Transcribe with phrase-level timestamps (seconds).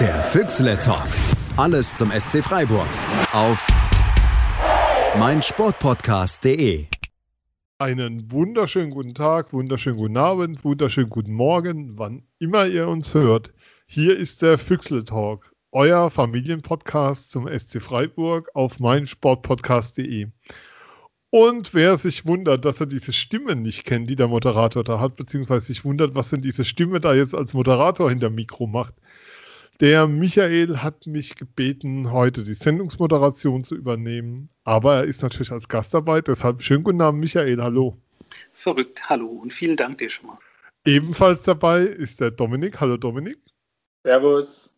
[0.00, 1.06] Der Füchsle Talk.
[1.56, 2.88] Alles zum SC Freiburg.
[3.32, 3.64] Auf
[5.16, 6.86] meinsportpodcast.de.
[7.78, 13.52] Einen wunderschönen guten Tag, wunderschönen guten Abend, wunderschönen guten Morgen, wann immer ihr uns hört.
[13.86, 20.26] Hier ist der Füchsle Talk, euer Familienpodcast zum SC Freiburg auf meinsportpodcast.de.
[21.30, 25.14] Und wer sich wundert, dass er diese Stimme nicht kennt, die der Moderator da hat,
[25.14, 28.94] beziehungsweise sich wundert, was denn diese Stimme da jetzt als Moderator hinter Mikro macht,
[29.80, 35.68] der Michael hat mich gebeten, heute die Sendungsmoderation zu übernehmen, aber er ist natürlich als
[35.68, 37.98] Gast dabei, deshalb schönen guten Abend, Michael, hallo.
[38.52, 40.38] Verrückt, hallo und vielen Dank dir schon mal.
[40.84, 43.38] Ebenfalls dabei ist der Dominik, hallo Dominik.
[44.04, 44.74] Servus.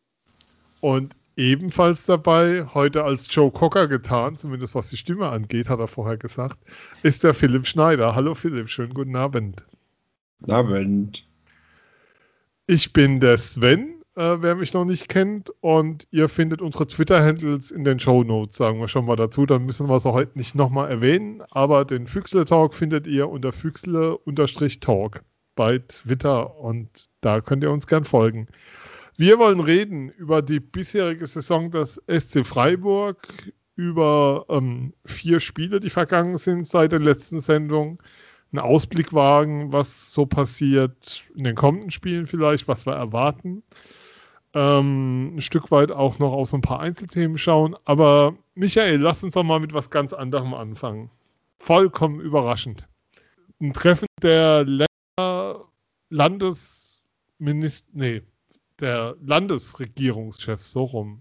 [0.81, 5.89] Und ebenfalls dabei, heute als Joe Cocker getan, zumindest was die Stimme angeht, hat er
[5.89, 6.59] vorher gesagt,
[7.03, 8.15] ist der Philipp Schneider.
[8.15, 9.65] Hallo Philipp, schönen guten Abend.
[10.41, 11.27] Guten Abend.
[12.67, 17.71] Ich bin der Sven, äh, wer mich noch nicht kennt, und ihr findet unsere Twitter-Handles
[17.71, 19.47] in den Show Notes, sagen wir schon mal dazu.
[19.47, 23.53] Dann müssen wir es auch heute nicht nochmal erwähnen, aber den Füchsle-Talk findet ihr unter
[23.53, 25.23] Füchsle-Talk
[25.55, 26.89] bei Twitter und
[27.21, 28.49] da könnt ihr uns gern folgen.
[29.17, 33.27] Wir wollen reden über die bisherige Saison des SC Freiburg,
[33.75, 38.03] über ähm, vier Spiele, die vergangen sind seit der letzten Sendung.
[38.53, 43.63] Einen Ausblick wagen, was so passiert in den kommenden Spielen vielleicht, was wir erwarten.
[44.57, 47.77] Ähm, ein Stück weit auch noch auf so ein paar Einzelthemen schauen.
[47.85, 51.11] Aber Michael, lass uns doch mal mit was ganz anderem anfangen.
[51.59, 52.89] Vollkommen überraschend.
[53.61, 54.65] Ein Treffen der
[56.09, 58.23] Landesminister, nee,
[58.81, 61.21] der Landesregierungschef, so rum.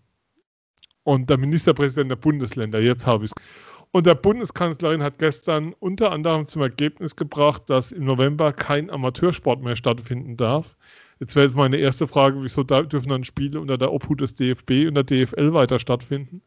[1.04, 3.44] Und der Ministerpräsident der Bundesländer, jetzt habe ich es.
[3.92, 9.62] Und der Bundeskanzlerin hat gestern unter anderem zum Ergebnis gebracht, dass im November kein Amateursport
[9.62, 10.78] mehr stattfinden darf.
[11.20, 14.88] Jetzt wäre jetzt meine erste Frage, wieso dürfen dann Spiele unter der Obhut des DFB
[14.88, 16.42] und der DFL weiter stattfinden?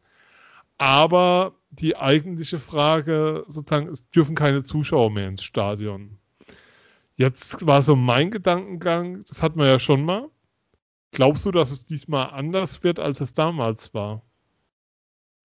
[0.77, 6.17] Aber die eigentliche Frage, sozusagen, es dürfen keine Zuschauer mehr ins Stadion.
[7.15, 10.29] Jetzt war so mein Gedankengang, das hatten wir ja schon mal.
[11.11, 14.21] Glaubst du, dass es diesmal anders wird, als es damals war?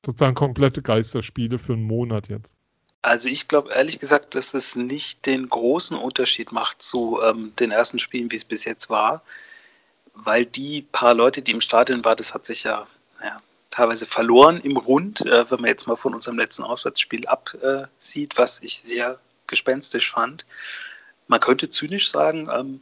[0.04, 2.54] Sozusagen komplette Geisterspiele für einen Monat jetzt.
[3.04, 7.70] Also ich glaube ehrlich gesagt, dass es nicht den großen Unterschied macht zu ähm, den
[7.70, 9.22] ersten Spielen, wie es bis jetzt war,
[10.14, 12.86] weil die paar Leute, die im Stadion waren, das hat sich ja,
[13.22, 18.38] ja teilweise verloren im Rund, äh, wenn man jetzt mal von unserem letzten Auswärtsspiel absieht,
[18.38, 20.46] was ich sehr gespenstisch fand.
[21.28, 22.80] Man könnte zynisch sagen, ähm,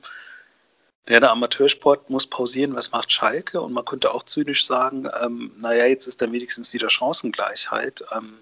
[1.09, 3.61] der Amateursport muss pausieren, was macht Schalke?
[3.61, 8.05] Und man könnte auch zynisch sagen, ähm, naja, jetzt ist da wenigstens wieder Chancengleichheit.
[8.13, 8.39] Ähm,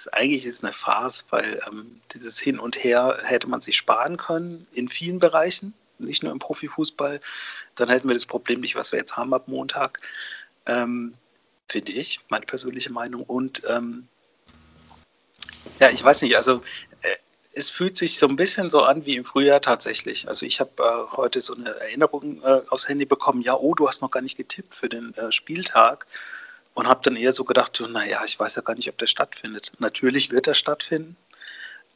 [0.00, 4.16] ist, eigentlich ist eine Farce, weil ähm, dieses Hin und Her hätte man sich sparen
[4.16, 7.20] können in vielen Bereichen, nicht nur im Profifußball.
[7.76, 10.00] Dann hätten wir das Problem nicht, was wir jetzt haben ab Montag,
[10.66, 11.14] ähm,
[11.68, 13.22] finde ich, meine persönliche Meinung.
[13.24, 14.08] Und ähm,
[15.78, 16.62] ja, ich weiß nicht, also
[17.52, 20.28] es fühlt sich so ein bisschen so an wie im Frühjahr tatsächlich.
[20.28, 23.88] Also ich habe äh, heute so eine Erinnerung äh, aufs Handy bekommen, ja, oh, du
[23.88, 26.06] hast noch gar nicht getippt für den äh, Spieltag.
[26.74, 29.72] Und habe dann eher so gedacht, naja, ich weiß ja gar nicht, ob der stattfindet.
[29.78, 31.16] Natürlich wird er stattfinden.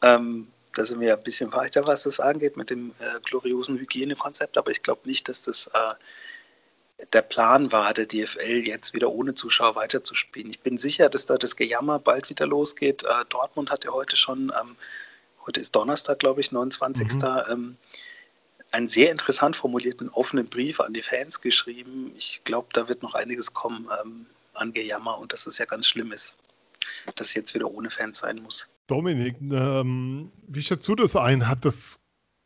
[0.03, 3.79] Ähm, da sind wir ja ein bisschen weiter, was das angeht, mit dem äh, gloriosen
[3.79, 4.59] Hygienekonzept.
[4.59, 9.35] Aber ich glaube nicht, dass das äh, der Plan war, der DFL jetzt wieder ohne
[9.35, 10.51] Zuschauer weiterzuspielen.
[10.51, 13.05] Ich bin sicher, dass da das Gejammer bald wieder losgeht.
[13.05, 14.77] Äh, Dortmund hat ja heute schon ähm,
[15.47, 17.15] heute ist Donnerstag, glaube ich, 29.
[17.15, 17.21] Mhm.
[17.49, 17.77] Ähm,
[18.71, 22.13] einen sehr interessant formulierten offenen Brief an die Fans geschrieben.
[22.17, 25.87] Ich glaube, da wird noch einiges kommen ähm, an Gejammer und dass es ja ganz
[25.87, 26.39] schlimm ist,
[27.17, 28.69] dass jetzt wieder ohne Fans sein muss.
[28.87, 31.49] Dominik, ähm, wie schätzt du das ein?
[31.49, 31.99] Hat das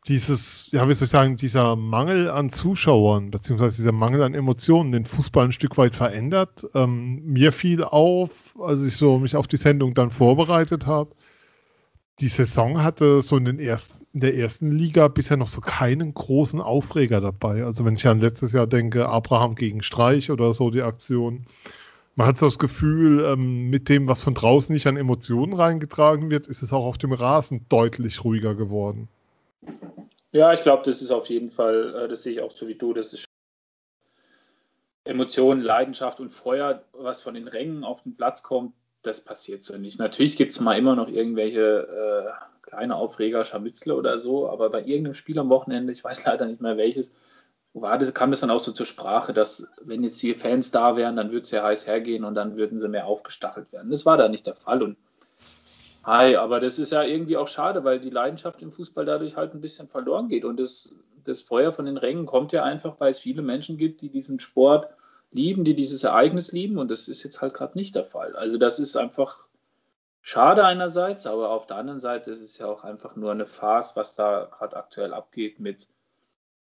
[0.07, 4.91] dieses, ja, wie soll ich sagen, dieser Mangel an Zuschauern, beziehungsweise dieser Mangel an Emotionen
[4.91, 6.65] den Fußball ein Stück weit verändert?
[6.73, 11.15] Ähm, mir fiel auf, als ich so mich auf die Sendung dann vorbereitet habe,
[12.19, 16.13] die Saison hatte so in, den ersten, in der ersten Liga bisher noch so keinen
[16.13, 17.63] großen Aufreger dabei.
[17.63, 21.45] Also wenn ich an letztes Jahr denke, Abraham gegen Streich oder so die Aktion.
[22.19, 26.47] Man hat das Gefühl, ähm, mit dem, was von draußen nicht an Emotionen reingetragen wird,
[26.47, 29.07] ist es auch auf dem Rasen deutlich ruhiger geworden.
[30.33, 32.75] Ja, ich glaube, das ist auf jeden Fall, äh, das sehe ich auch so wie
[32.75, 33.23] du, das ist
[35.05, 39.77] Emotionen, Leidenschaft und Feuer, was von den Rängen auf den Platz kommt, das passiert so
[39.77, 39.97] nicht.
[39.97, 42.31] Natürlich gibt es mal immer noch irgendwelche äh,
[42.63, 46.59] kleine Aufreger, Scharmützle oder so, aber bei irgendeinem Spiel am Wochenende, ich weiß leider nicht
[46.59, 47.13] mehr welches,
[47.73, 50.95] war das, kam das dann auch so zur Sprache, dass wenn jetzt die Fans da
[50.95, 53.91] wären, dann würde es ja heiß hergehen und dann würden sie mehr aufgestachelt werden.
[53.91, 54.97] Das war da nicht der Fall und
[56.03, 59.53] hi, aber das ist ja irgendwie auch schade, weil die Leidenschaft im Fußball dadurch halt
[59.53, 60.93] ein bisschen verloren geht und das,
[61.23, 64.39] das Feuer von den Rängen kommt ja einfach, weil es viele Menschen gibt, die diesen
[64.39, 64.87] Sport
[65.31, 68.35] lieben, die dieses Ereignis lieben und das ist jetzt halt gerade nicht der Fall.
[68.35, 69.45] Also das ist einfach
[70.21, 73.95] schade einerseits, aber auf der anderen Seite ist es ja auch einfach nur eine Farce,
[73.95, 75.87] was da gerade aktuell abgeht mit,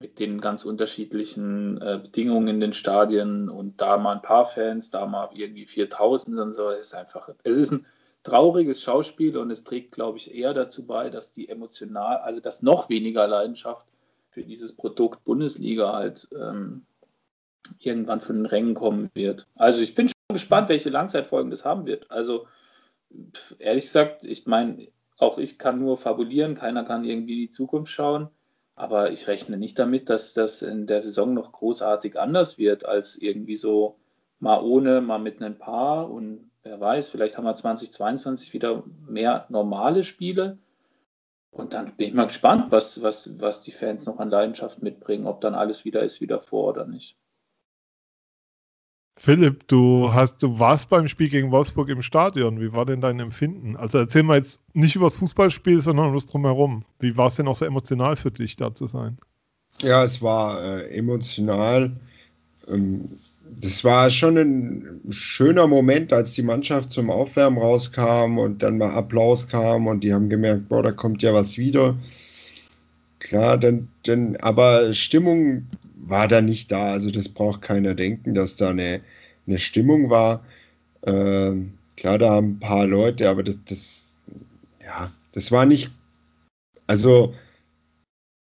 [0.00, 4.90] mit den ganz unterschiedlichen äh, Bedingungen in den Stadien und da mal ein paar Fans,
[4.90, 6.68] da mal irgendwie 4000 und so.
[6.68, 7.86] Es ist einfach, es ist ein
[8.22, 12.62] trauriges Schauspiel und es trägt, glaube ich, eher dazu bei, dass die emotional, also dass
[12.62, 13.86] noch weniger Leidenschaft
[14.30, 16.86] für dieses Produkt Bundesliga halt ähm,
[17.80, 19.48] irgendwann von den Rängen kommen wird.
[19.56, 22.08] Also ich bin schon gespannt, welche Langzeitfolgen das haben wird.
[22.10, 22.46] Also
[23.58, 24.86] ehrlich gesagt, ich meine,
[25.16, 28.28] auch ich kann nur fabulieren, keiner kann irgendwie in die Zukunft schauen.
[28.78, 33.16] Aber ich rechne nicht damit, dass das in der Saison noch großartig anders wird, als
[33.16, 33.96] irgendwie so
[34.38, 36.08] mal ohne, mal mit ein paar.
[36.08, 40.58] Und wer weiß, vielleicht haben wir 2022 wieder mehr normale Spiele.
[41.50, 45.26] Und dann bin ich mal gespannt, was, was, was die Fans noch an Leidenschaft mitbringen,
[45.26, 47.16] ob dann alles wieder ist wie davor oder nicht.
[49.18, 52.60] Philipp, du hast, du warst beim Spiel gegen Wolfsburg im Stadion.
[52.60, 53.76] Wie war denn dein Empfinden?
[53.76, 56.84] Also erzähl mal jetzt nicht über das Fußballspiel, sondern was drumherum.
[57.00, 59.18] Wie war es denn auch so emotional für dich, da zu sein?
[59.82, 61.90] Ja, es war äh, emotional.
[62.68, 63.08] Ähm,
[63.60, 68.90] das war schon ein schöner Moment, als die Mannschaft zum Aufwärmen rauskam und dann mal
[68.90, 71.96] Applaus kam und die haben gemerkt, boah, da kommt ja was wieder.
[73.18, 75.66] Klar, dann, dann, aber Stimmung
[76.06, 76.92] war da nicht da.
[76.92, 79.00] Also das braucht keiner denken, dass da eine,
[79.46, 80.44] eine Stimmung war.
[81.02, 81.52] Äh,
[81.96, 84.14] klar, da haben ein paar Leute, aber das, das,
[84.84, 85.90] ja, das war nicht,
[86.86, 87.34] also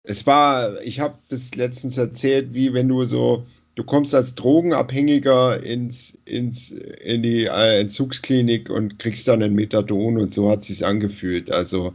[0.04, 3.46] es war, ich habe das letztens erzählt, wie wenn du so,
[3.76, 10.18] du kommst als Drogenabhängiger ins, ins, in die äh, Entzugsklinik und kriegst dann ein Methadon
[10.18, 11.52] und so hat sich angefühlt.
[11.52, 11.94] Also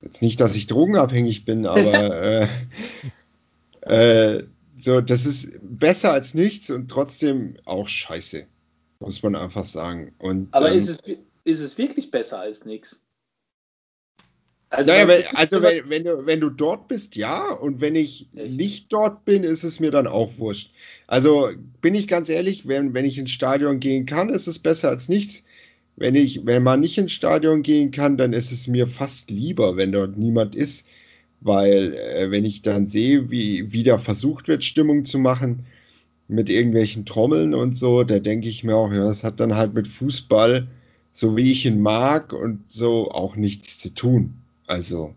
[0.00, 2.48] jetzt nicht, dass ich drogenabhängig bin, aber äh,
[3.82, 4.44] äh,
[4.78, 8.44] so, das ist besser als nichts und trotzdem auch scheiße,
[9.00, 10.14] muss man einfach sagen.
[10.18, 13.04] Und, Aber ähm, ist, es, ist es wirklich besser als nichts?
[14.70, 17.50] Also, naja, wenn, also wenn, wenn, du, wenn du dort bist, ja.
[17.50, 18.56] Und wenn ich Echt?
[18.56, 20.70] nicht dort bin, ist es mir dann auch wurscht.
[21.06, 21.50] Also
[21.82, 25.10] bin ich ganz ehrlich, wenn, wenn ich ins Stadion gehen kann, ist es besser als
[25.10, 25.44] nichts.
[25.96, 29.76] Wenn, ich, wenn man nicht ins Stadion gehen kann, dann ist es mir fast lieber,
[29.76, 30.86] wenn dort niemand ist
[31.44, 35.66] weil äh, wenn ich dann sehe, wie wieder versucht wird, Stimmung zu machen
[36.28, 39.74] mit irgendwelchen Trommeln und so, da denke ich mir auch, ja, das hat dann halt
[39.74, 40.66] mit Fußball,
[41.12, 44.34] so wie ich ihn mag und so, auch nichts zu tun.
[44.66, 45.14] Also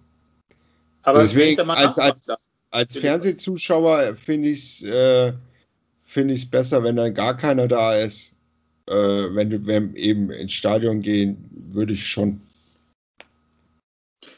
[1.06, 2.32] aber deswegen, als, als,
[2.72, 5.34] als Fernsehzuschauer finde ich es äh,
[6.04, 8.36] find besser, wenn dann gar keiner da ist.
[8.88, 11.38] Äh, wenn du wenn eben ins Stadion gehen,
[11.72, 12.42] würde ich schon.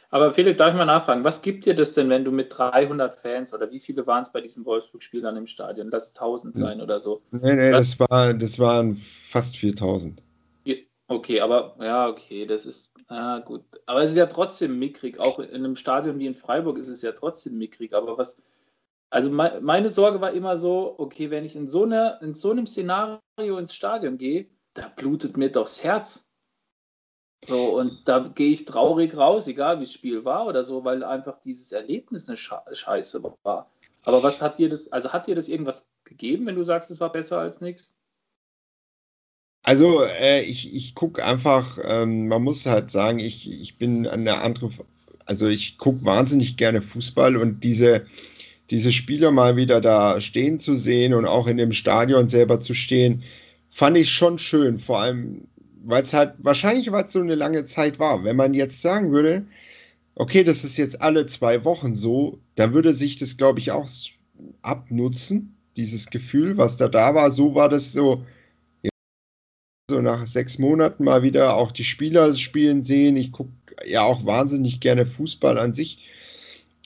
[0.10, 3.14] Aber Philipp, darf ich mal nachfragen, was gibt dir das denn, wenn du mit 300
[3.14, 5.90] Fans oder wie viele waren es bei diesem Wolfsburg-Spiel dann im Stadion?
[5.92, 7.22] Lass es 1000 sein oder so.
[7.32, 10.22] Nee, nee, das, war, das waren fast 4000.
[11.10, 13.64] Okay, aber ja, okay, das ist, ah, gut.
[13.86, 15.20] Aber es ist ja trotzdem mickrig.
[15.20, 17.94] Auch in einem Stadion wie in Freiburg ist es ja trotzdem mickrig.
[17.94, 18.38] Aber was,
[19.10, 22.52] also me meine Sorge war immer so, okay, wenn ich in so, einer, in so
[22.52, 23.22] einem Szenario
[23.58, 26.27] ins Stadion gehe, da blutet mir doch das Herz.
[27.46, 31.04] So, und da gehe ich traurig raus, egal wie das Spiel war oder so, weil
[31.04, 33.72] einfach dieses Erlebnis eine Scheiße war.
[34.04, 37.00] Aber was hat dir das, also hat dir das irgendwas gegeben, wenn du sagst, es
[37.00, 37.98] war besser als nichts?
[39.64, 44.42] Also äh, ich, ich gucke einfach, ähm, man muss halt sagen, ich, ich bin eine
[44.42, 44.72] andere,
[45.26, 48.06] also ich gucke wahnsinnig gerne Fußball und diese,
[48.72, 52.74] diese Spieler mal wieder da stehen zu sehen und auch in dem Stadion selber zu
[52.74, 53.24] stehen,
[53.70, 54.80] fand ich schon schön.
[54.80, 55.48] Vor allem
[55.88, 58.24] weil es halt wahrscheinlich was so eine lange Zeit war.
[58.24, 59.46] Wenn man jetzt sagen würde,
[60.16, 63.88] okay, das ist jetzt alle zwei Wochen so, dann würde sich das, glaube ich, auch
[64.62, 67.32] abnutzen, dieses Gefühl, was da da war.
[67.32, 68.26] So war das so,
[69.90, 73.16] so nach sechs Monaten mal wieder auch die Spieler spielen sehen.
[73.16, 73.52] Ich gucke
[73.86, 76.00] ja auch wahnsinnig gerne Fußball an sich.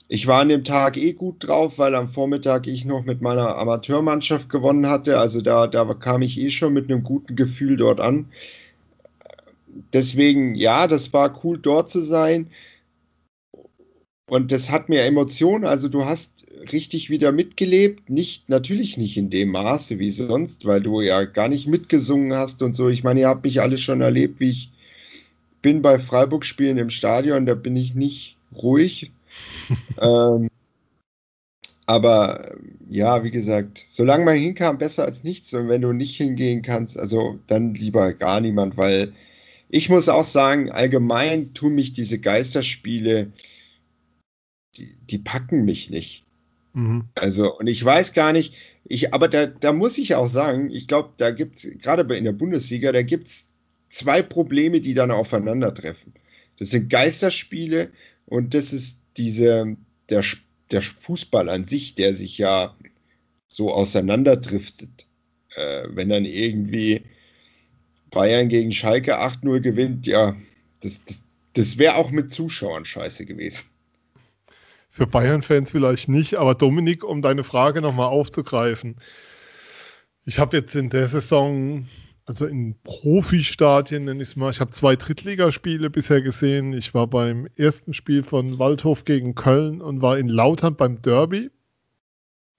[0.10, 3.58] Ich war an dem Tag eh gut drauf, weil am Vormittag ich noch mit meiner
[3.58, 5.18] Amateurmannschaft gewonnen hatte.
[5.18, 8.28] Also da, da kam ich eh schon mit einem guten Gefühl dort an
[9.94, 12.48] deswegen, ja, das war cool dort zu sein.
[14.28, 19.30] Und das hat mir Emotionen, also du hast richtig wieder mitgelebt, nicht, natürlich nicht in
[19.30, 22.88] dem Maße wie sonst, weil du ja gar nicht mitgesungen hast und so.
[22.88, 24.72] Ich meine, ihr habt mich alle schon erlebt, wie ich
[25.62, 29.12] bin bei Freiburg-Spielen im Stadion, da bin ich nicht ruhig.
[30.02, 30.50] ähm,
[31.86, 32.56] aber
[32.90, 35.54] ja, wie gesagt, solange man hinkam, besser als nichts.
[35.54, 39.14] Und wenn du nicht hingehen kannst, also dann lieber gar niemand, weil
[39.74, 43.32] ich muss auch sagen, allgemein tun mich diese Geisterspiele,
[44.76, 46.26] die, die packen mich nicht.
[46.74, 47.06] Mhm.
[47.16, 50.88] Also, und ich weiß gar nicht, ich, aber da, da muss ich auch sagen, ich
[50.88, 53.46] glaube, da gibt es, gerade in der Bundesliga, da gibt es
[53.90, 56.14] zwei Probleme, die dann aufeinandertreffen.
[56.58, 57.92] Das sind Geisterspiele
[58.26, 59.78] und das ist diese,
[60.10, 60.24] der,
[60.70, 62.76] der Fußball an sich, der sich ja
[63.48, 65.08] so auseinanderdriftet.
[65.56, 67.04] Äh, wenn dann irgendwie
[68.12, 70.36] Bayern gegen Schalke 8-0 gewinnt, ja,
[70.82, 71.22] das, das,
[71.54, 73.66] das wäre auch mit Zuschauern scheiße gewesen.
[74.90, 78.98] Für Bayern-Fans vielleicht nicht, aber Dominik, um deine Frage nochmal aufzugreifen.
[80.26, 81.88] Ich habe jetzt in der Saison,
[82.26, 86.74] also in Profi-Stadien nenne ich es mal, ich habe zwei Drittligaspiele bisher gesehen.
[86.74, 91.50] Ich war beim ersten Spiel von Waldhof gegen Köln und war in Lautern beim Derby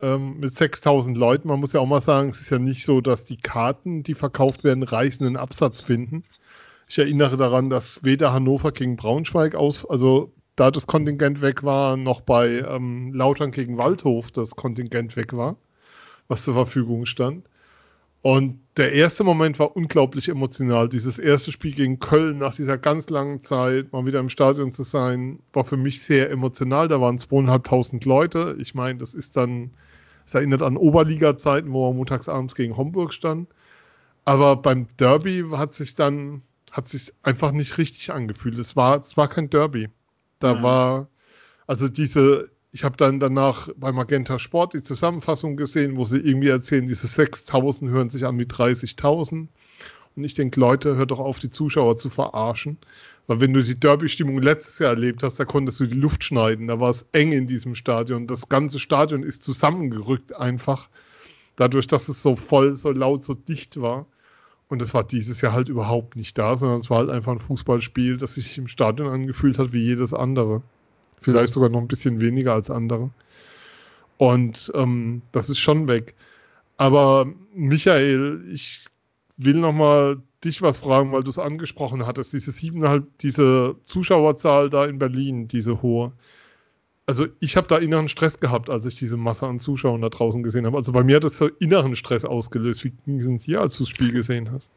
[0.02, 1.48] ähm, mit 6000 Leuten.
[1.48, 4.14] Man muss ja auch mal sagen, es ist ja nicht so, dass die Karten, die
[4.14, 6.24] verkauft werden, reißenden Absatz finden.
[6.88, 11.96] Ich erinnere daran, dass weder Hannover gegen Braunschweig aus, also da das Kontingent weg war,
[11.96, 15.56] noch bei ähm, Lautern gegen Waldhof das Kontingent weg war,
[16.28, 17.46] was zur Verfügung stand.
[18.22, 20.88] Und der erste Moment war unglaublich emotional.
[20.88, 24.84] Dieses erste Spiel gegen Köln nach dieser ganz langen Zeit, mal wieder im Stadion zu
[24.84, 26.86] sein, war für mich sehr emotional.
[26.86, 28.56] Da waren zweieinhalbtausend Leute.
[28.60, 29.72] Ich meine, das ist dann
[30.26, 33.48] es erinnert an Oberliga-Zeiten, wo er montagsabends gegen Homburg stand.
[34.24, 38.58] Aber beim Derby hat sich dann hat sich einfach nicht richtig angefühlt.
[38.58, 39.90] Es war, es war kein Derby.
[40.40, 40.62] Da mhm.
[40.62, 41.08] war,
[41.66, 46.48] also diese, ich habe dann danach bei Magenta Sport die Zusammenfassung gesehen, wo sie irgendwie
[46.48, 49.48] erzählen, diese 6000 hören sich an wie 30.000.
[50.16, 52.78] Und ich denke, Leute, hört doch auf, die Zuschauer zu verarschen.
[53.26, 56.66] Weil wenn du die Derby-Stimmung letztes Jahr erlebt hast, da konntest du die Luft schneiden.
[56.66, 58.26] Da war es eng in diesem Stadion.
[58.26, 60.88] Das ganze Stadion ist zusammengerückt einfach.
[61.56, 64.06] Dadurch, dass es so voll, so laut, so dicht war.
[64.68, 67.38] Und das war dieses Jahr halt überhaupt nicht da, sondern es war halt einfach ein
[67.38, 70.62] Fußballspiel, das sich im Stadion angefühlt hat wie jedes andere.
[71.20, 73.10] Vielleicht sogar noch ein bisschen weniger als andere.
[74.16, 76.14] Und ähm, das ist schon weg.
[76.78, 78.86] Aber Michael, ich
[79.36, 82.32] will nochmal dich was fragen, weil du es angesprochen hattest.
[82.32, 86.12] Diese siebeneinhalb, diese Zuschauerzahl da in Berlin, diese hohe.
[87.06, 90.42] Also ich habe da inneren Stress gehabt, als ich diese Masse an Zuschauern da draußen
[90.42, 90.76] gesehen habe.
[90.76, 92.84] Also bei mir hat das so inneren Stress ausgelöst.
[92.84, 94.70] Wie ging es denn dir, als du das Spiel gesehen hast?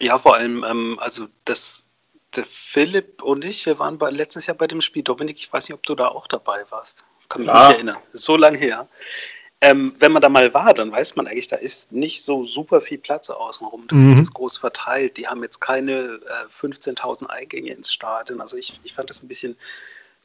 [0.00, 1.88] Ja, vor allem, ähm, also das,
[2.36, 5.02] der Philipp und ich, wir waren bei, letztes Jahr bei dem Spiel.
[5.02, 7.04] Dominik, ich weiß nicht, ob du da auch dabei warst.
[7.28, 7.98] Kann mich nicht erinnern.
[8.12, 8.88] So lange her.
[9.60, 12.80] Ähm, wenn man da mal war, dann weiß man eigentlich, da ist nicht so super
[12.80, 13.88] viel Platz außenrum.
[13.88, 14.20] Das mhm.
[14.20, 15.16] ist groß verteilt.
[15.16, 18.40] Die haben jetzt keine äh, 15.000 Eingänge ins Stadion.
[18.40, 19.56] Also ich, ich fand das ein bisschen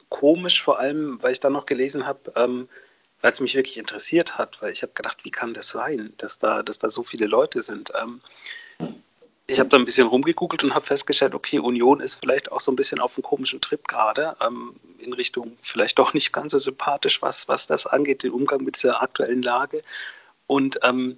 [0.09, 2.69] komisch, vor allem, weil ich dann noch gelesen habe, ähm,
[3.21, 6.37] weil es mich wirklich interessiert hat, weil ich habe gedacht, wie kann das sein, dass
[6.37, 7.91] da, dass da so viele Leute sind.
[7.99, 8.21] Ähm,
[9.47, 12.71] ich habe da ein bisschen rumgegoogelt und habe festgestellt, okay, Union ist vielleicht auch so
[12.71, 16.59] ein bisschen auf einem komischen Trip gerade, ähm, in Richtung vielleicht doch nicht ganz so
[16.59, 19.83] sympathisch, was, was das angeht, den Umgang mit dieser aktuellen Lage.
[20.47, 21.17] Und ähm,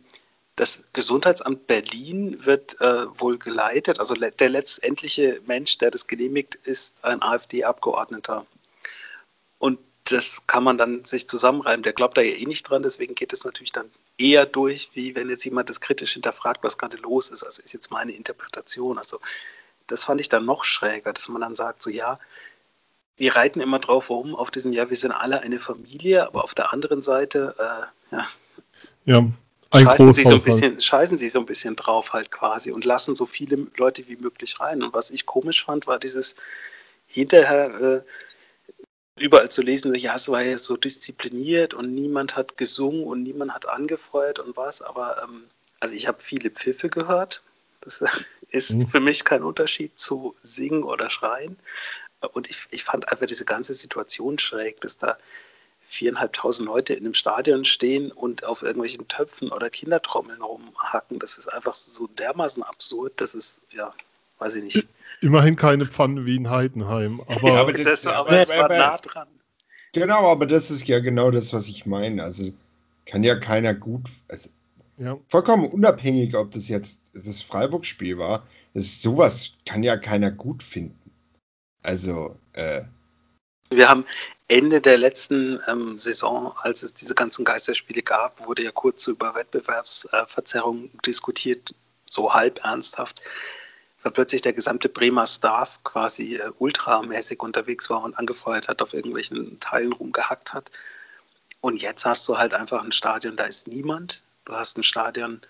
[0.55, 6.55] das Gesundheitsamt Berlin wird äh, wohl geleitet, also le der letztendliche Mensch, der das genehmigt,
[6.55, 8.45] ist ein AfD-Abgeordneter.
[10.05, 11.83] Das kann man dann sich zusammenreimen.
[11.83, 15.15] Der glaubt da ja eh nicht dran, deswegen geht es natürlich dann eher durch, wie
[15.15, 17.43] wenn jetzt jemand das kritisch hinterfragt, was gerade los ist.
[17.43, 18.97] Also ist jetzt meine Interpretation.
[18.97, 19.19] Also
[19.87, 22.19] das fand ich dann noch schräger, dass man dann sagt, so ja,
[23.19, 26.53] die reiten immer drauf rum, auf diesem, ja, wir sind alle eine Familie, aber auf
[26.53, 28.27] der anderen Seite, äh, ja,
[29.05, 29.27] ja
[29.73, 33.15] scheißen, sie so ein bisschen, scheißen sie so ein bisschen drauf halt quasi und lassen
[33.15, 34.83] so viele Leute wie möglich rein.
[34.83, 36.35] Und was ich komisch fand, war dieses
[37.07, 38.01] hinterher, äh,
[39.17, 43.53] überall zu lesen, ja, es war ja so diszipliniert und niemand hat gesungen und niemand
[43.53, 45.45] hat angefeuert und was, aber ähm,
[45.79, 47.43] also ich habe viele Pfiffe gehört.
[47.81, 48.03] Das
[48.49, 48.87] ist mhm.
[48.87, 51.57] für mich kein Unterschied zu singen oder schreien.
[52.33, 55.17] Und ich, ich fand einfach diese ganze Situation schräg, dass da
[55.87, 61.19] viereinhalbtausend Leute in einem Stadion stehen und auf irgendwelchen Töpfen oder Kindertrommeln rumhacken.
[61.19, 63.93] Das ist einfach so dermaßen absurd, das ist, ja,
[64.39, 64.87] weiß ich nicht.
[65.21, 67.21] Immerhin keine Pfanne wie in Heidenheim.
[67.21, 69.27] Aber, ja, aber das, das, aber das war nah dran.
[69.93, 72.23] Genau, aber das ist ja genau das, was ich meine.
[72.23, 72.51] Also
[73.05, 74.09] kann ja keiner gut.
[74.27, 74.49] Also,
[74.97, 75.17] ja.
[75.29, 78.45] Vollkommen unabhängig, ob das jetzt das Freiburg-Spiel war.
[78.73, 81.11] Das sowas kann ja keiner gut finden.
[81.81, 82.81] Also, äh,
[83.69, 84.05] wir haben
[84.47, 89.33] Ende der letzten ähm, Saison, als es diese ganzen Geisterspiele gab, wurde ja kurz über
[89.33, 91.73] Wettbewerbsverzerrung äh, diskutiert,
[92.05, 93.21] so halb ernsthaft
[94.11, 99.59] plötzlich der gesamte Bremer Staff quasi äh, ultramäßig unterwegs war und angefeuert hat, auf irgendwelchen
[99.59, 100.71] Teilen rumgehackt hat.
[101.61, 104.21] Und jetzt hast du halt einfach ein Stadion, da ist niemand.
[104.45, 105.41] Du hast ein Stadion,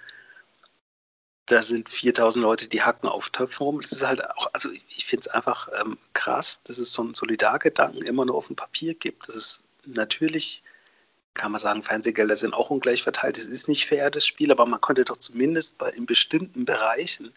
[1.48, 3.82] da sind 4000 Leute, die hacken auf Töpfen rum.
[3.82, 7.16] Das ist halt auch, also ich finde es einfach ähm, krass, dass es so einen
[7.16, 9.28] Solidargedanken immer nur auf dem Papier gibt.
[9.28, 10.64] Das ist natürlich
[11.36, 13.38] kann man sagen, Fernsehgelder sind auch ungleich verteilt.
[13.38, 17.34] Es ist nicht fair, das Spiel, aber man konnte doch zumindest bei, in bestimmten Bereichen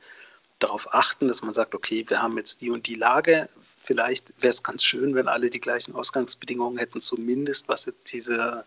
[0.59, 3.49] darauf achten, dass man sagt, okay, wir haben jetzt die und die Lage.
[3.61, 8.65] Vielleicht wäre es ganz schön, wenn alle die gleichen Ausgangsbedingungen hätten, zumindest was jetzt diese,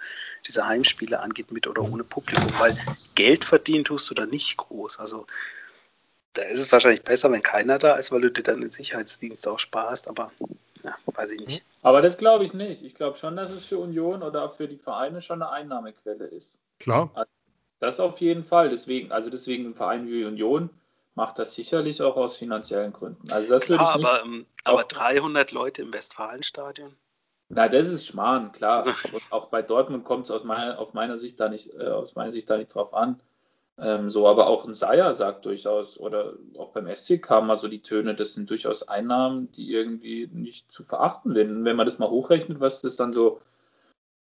[0.48, 2.52] diese Heimspiele angeht, mit oder ohne Publikum.
[2.60, 2.78] Weil
[3.16, 5.00] Geld verdienen tust du da nicht groß.
[5.00, 5.28] Also
[6.34, 9.48] da ist es wahrscheinlich besser, wenn keiner da ist, weil du dir dann den Sicherheitsdienst
[9.48, 10.32] auch sparst, aber
[10.84, 11.66] ja, weiß ich nicht.
[11.82, 12.84] Aber das glaube ich nicht.
[12.84, 16.58] Ich glaube schon, dass es für Union oder für die Vereine schon eine Einnahmequelle ist.
[16.80, 17.12] Klar.
[17.80, 18.70] Das auf jeden Fall.
[18.70, 20.70] Deswegen, also deswegen ein Verein wie Union
[21.16, 23.32] macht das sicherlich auch aus finanziellen Gründen.
[23.32, 26.96] Also das Klar, würde ich nicht aber, ähm, aber 300 Leute im Westfalenstadion?
[27.50, 28.78] Na, das ist Schmarrn, klar.
[28.78, 31.88] Also- Und auch bei Dortmund kommt es aus meiner, auf meiner Sicht da nicht, äh,
[31.88, 33.22] aus meiner Sicht da nicht drauf an.
[33.78, 37.68] Ähm, so, aber auch ein Seier sagt durchaus, oder auch beim SC kamen mal so
[37.68, 41.66] die Töne, das sind durchaus Einnahmen, die irgendwie nicht zu verachten sind.
[41.66, 43.42] Wenn man das mal hochrechnet, was das dann so,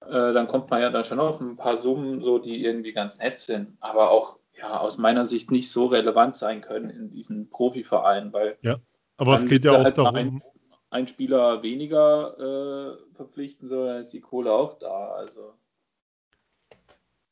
[0.01, 3.19] äh, dann kommt man ja dann schon auf ein paar Summen, so die irgendwie ganz
[3.19, 7.49] nett sind, aber auch ja aus meiner Sicht nicht so relevant sein können in diesen
[7.49, 8.57] Profivereinen, weil
[9.17, 10.43] Aber es geht ja auch halt darum, ein,
[10.89, 15.09] ein Spieler weniger äh, verpflichten soll, dann ist die Kohle auch da.
[15.09, 15.53] Also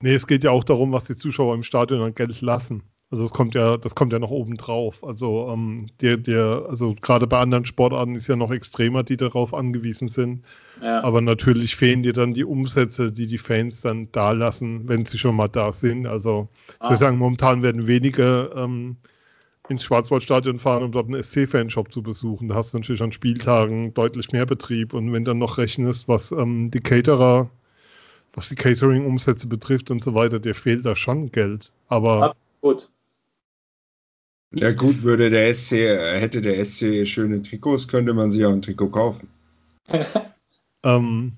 [0.02, 2.84] nee, es geht ja auch darum, was die Zuschauer im Stadion an Geld lassen.
[3.12, 5.04] Also das kommt ja, das kommt ja noch oben drauf.
[5.04, 9.54] Also ähm, der, der, also gerade bei anderen Sportarten ist ja noch extremer, die darauf
[9.54, 10.44] angewiesen sind.
[10.82, 11.04] ja.
[11.04, 15.18] Aber natürlich fehlen dir dann die Umsätze, die die Fans dann da lassen, wenn sie
[15.18, 16.06] schon mal da sind.
[16.08, 16.90] Also ich Ah.
[16.92, 18.98] würde sagen, momentan werden wenige ähm,
[19.70, 22.48] ins Schwarzwaldstadion fahren, um dort einen SC-Fanshop zu besuchen.
[22.50, 24.94] Da hast du natürlich an Spieltagen deutlich mehr Betrieb.
[24.94, 27.50] Und wenn dann noch rechnest, was ähm, die Caterer,
[28.34, 31.72] was die Catering-Umsätze betrifft und so weiter, dir fehlt da schon Geld.
[31.88, 32.90] Aber Ab- gut.
[34.52, 38.62] Ja gut, würde der SC, hätte der SC schöne Trikots, könnte man sich auch ein
[38.62, 39.28] Trikot kaufen.
[40.82, 41.34] Ähm,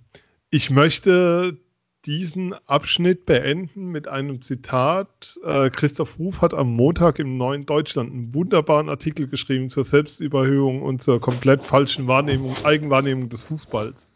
[0.52, 1.58] ich möchte
[2.06, 5.40] diesen Abschnitt beenden mit einem Zitat.
[5.44, 10.82] Äh, Christoph Ruf hat am Montag im Neuen Deutschland einen wunderbaren Artikel geschrieben zur Selbstüberhöhung
[10.82, 14.08] und zur komplett falschen Wahrnehmung, Eigenwahrnehmung des Fußballs,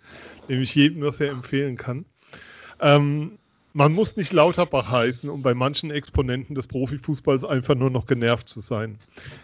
[0.49, 2.05] dem ich jedem nur sehr empfehlen kann.
[2.79, 3.39] Ähm,
[3.75, 8.47] man muss nicht Lauterbach heißen, um bei manchen Exponenten des Profifußballs einfach nur noch genervt
[8.47, 8.99] zu sein.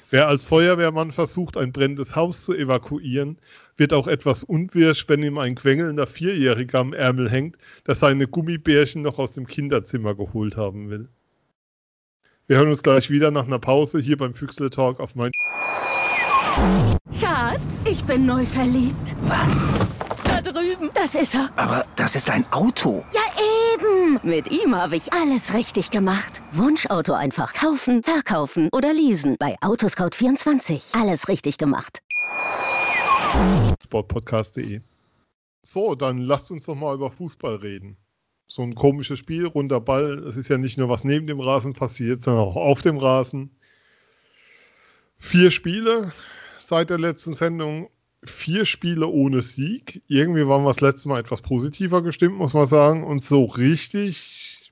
[0.10, 3.38] Wer als Feuerwehrmann versucht, ein brennendes Haus zu evakuieren,
[3.76, 9.02] wird auch etwas unwirsch, wenn ihm ein quengelnder Vierjähriger am Ärmel hängt, der seine Gummibärchen
[9.02, 11.10] noch aus dem Kinderzimmer geholt haben will.
[12.48, 15.32] Wir hören uns gleich wieder nach einer Pause hier beim Füchsle Talk auf mein.
[17.20, 19.13] Schatz, ich bin neu verliebt.
[19.24, 19.67] Was?
[20.24, 20.89] Da drüben.
[20.94, 21.50] Das ist er.
[21.58, 23.04] Aber das ist ein Auto.
[23.13, 23.31] Ja,
[24.24, 26.41] Mit ihm habe ich alles richtig gemacht.
[26.52, 29.38] Wunschauto einfach kaufen, verkaufen oder leasen.
[29.39, 31.00] Bei Autoscout24.
[31.00, 32.00] Alles richtig gemacht.
[33.84, 34.82] Sportpodcast.de.
[35.63, 37.97] So, dann lasst uns doch mal über Fußball reden.
[38.47, 40.19] So ein komisches Spiel, runder Ball.
[40.28, 43.56] Es ist ja nicht nur was neben dem Rasen passiert, sondern auch auf dem Rasen.
[45.19, 46.12] Vier Spiele
[46.60, 47.89] seit der letzten Sendung.
[48.24, 50.02] Vier Spiele ohne Sieg.
[50.08, 53.04] Irgendwie waren wir das letzte Mal etwas positiver gestimmt, muss man sagen.
[53.04, 54.72] Und so richtig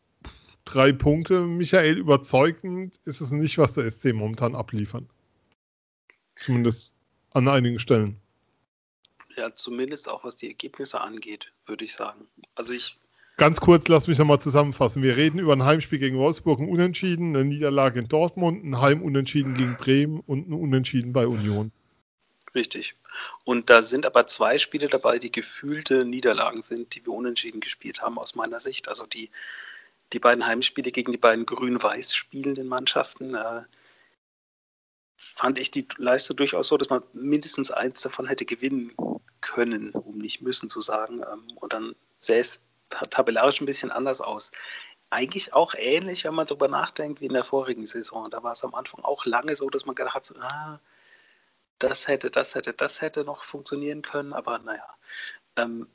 [0.65, 5.09] drei Punkte, Michael, überzeugend ist es nicht, was der SC momentan abliefern.
[6.35, 6.95] Zumindest
[7.31, 8.17] an einigen Stellen.
[9.35, 12.27] Ja, zumindest auch was die Ergebnisse angeht, würde ich sagen.
[12.55, 12.97] Also ich,
[13.37, 15.01] Ganz kurz, lass mich nochmal zusammenfassen.
[15.01, 19.55] Wir reden über ein Heimspiel gegen Wolfsburg, ein Unentschieden, eine Niederlage in Dortmund, ein Heimunentschieden
[19.55, 21.71] gegen Bremen und ein Unentschieden bei Union.
[22.55, 22.95] Richtig.
[23.43, 28.01] Und da sind aber zwei Spiele dabei, die gefühlte Niederlagen sind, die wir unentschieden gespielt
[28.01, 28.87] haben, aus meiner Sicht.
[28.87, 29.29] Also die,
[30.13, 33.63] die beiden Heimspiele gegen die beiden grün-weiß spielenden Mannschaften, äh,
[35.19, 38.95] fand ich die Leistung durchaus so, dass man mindestens eins davon hätte gewinnen
[39.41, 41.21] können, um nicht müssen zu sagen.
[41.21, 44.51] Ähm, und dann sähe es tabellarisch ein bisschen anders aus.
[45.09, 48.29] Eigentlich auch ähnlich, wenn man darüber nachdenkt, wie in der vorigen Saison.
[48.29, 50.79] Da war es am Anfang auch lange so, dass man gedacht hat, ah,
[51.79, 54.95] das hätte, das hätte, das hätte noch funktionieren können, aber naja.
[55.55, 55.87] Ähm,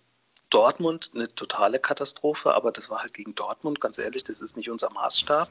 [0.51, 4.70] Dortmund, eine totale Katastrophe, aber das war halt gegen Dortmund, ganz ehrlich, das ist nicht
[4.70, 5.49] unser Maßstab.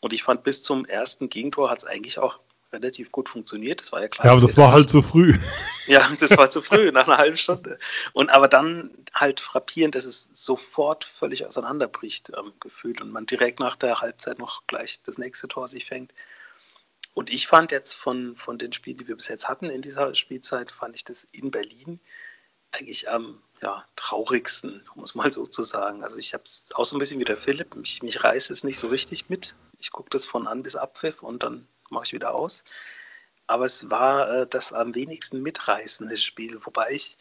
[0.00, 2.38] Und ich fand, bis zum ersten Gegentor hat es eigentlich auch
[2.72, 3.80] relativ gut funktioniert.
[3.80, 4.26] Das war ja klar.
[4.26, 5.38] Ja, aber das war halt zu früh.
[5.86, 7.78] ja, das war zu früh, nach einer halben Stunde.
[8.12, 13.00] Und aber dann halt frappierend, dass es sofort völlig auseinanderbricht, ähm, gefühlt.
[13.00, 16.14] Und man direkt nach der Halbzeit noch gleich das nächste Tor sich fängt.
[17.14, 20.14] Und ich fand jetzt von, von den Spielen, die wir bis jetzt hatten in dieser
[20.14, 22.00] Spielzeit, fand ich das in Berlin
[22.72, 26.02] eigentlich am ja, traurigsten, um es mal so zu sagen.
[26.02, 28.64] Also ich habe es auch so ein bisschen wie der Philipp, mich, mich reißt es
[28.64, 29.56] nicht so richtig mit.
[29.78, 32.64] Ich gucke das von an bis Abpfiff und dann mache ich wieder aus.
[33.46, 37.18] Aber es war äh, das am wenigsten mitreißende Spiel, wobei ich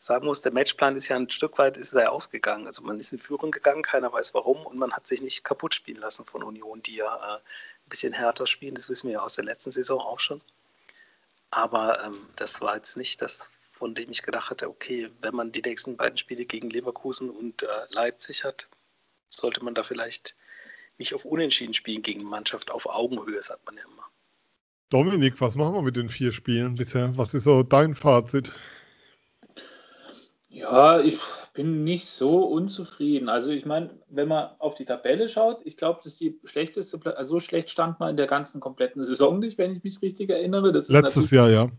[0.00, 2.66] sagen muss, der Matchplan ist ja ein Stück weit ist er aufgegangen.
[2.66, 5.74] Also man ist in Führung gegangen, keiner weiß warum und man hat sich nicht kaputt
[5.74, 7.40] spielen lassen von Union, die ja äh,
[7.86, 8.74] ein bisschen härter spielen.
[8.74, 10.40] Das wissen wir ja aus der letzten Saison auch schon.
[11.50, 15.52] Aber ähm, das war jetzt nicht das, von dem ich gedacht hatte, okay, wenn man
[15.52, 18.68] die nächsten beiden Spiele gegen Leverkusen und äh, Leipzig hat,
[19.28, 20.34] sollte man da vielleicht
[20.98, 24.06] nicht auf Unentschieden spielen gegen Mannschaft auf Augenhöhe, sagt man ja immer.
[24.90, 27.16] Dominik, was machen wir mit den vier Spielen bisher?
[27.16, 28.52] Was ist so dein Fazit?
[30.52, 31.18] Ja, ich
[31.54, 33.30] bin nicht so unzufrieden.
[33.30, 37.00] Also ich meine, wenn man auf die Tabelle schaut, ich glaube, das ist die schlechteste,
[37.16, 40.28] also so schlecht stand man in der ganzen kompletten Saison nicht, wenn ich mich richtig
[40.28, 40.70] erinnere.
[40.70, 41.70] Letztes Jahr, ja.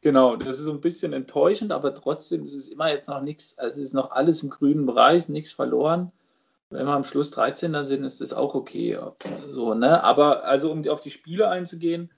[0.00, 3.58] Genau, das ist so ein bisschen enttäuschend, aber trotzdem ist es immer jetzt noch nichts,
[3.58, 6.12] also es ist noch alles im grünen Bereich, nichts verloren.
[6.70, 8.96] Wenn wir am Schluss 13 dann sind, ist das auch okay.
[9.48, 10.04] So, ne?
[10.04, 12.10] Aber also um auf die Spiele einzugehen,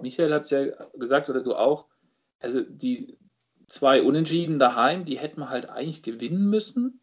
[0.00, 0.64] Michael hat es ja
[0.98, 1.84] gesagt, oder du auch,
[2.40, 3.18] also die
[3.72, 7.00] zwei Unentschieden daheim, die hätten wir halt eigentlich gewinnen müssen.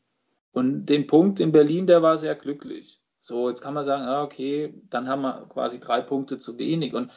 [0.51, 3.01] Und den Punkt in Berlin, der war sehr glücklich.
[3.19, 6.93] So, jetzt kann man sagen, ah, okay, dann haben wir quasi drei Punkte zu wenig.
[6.93, 7.11] Und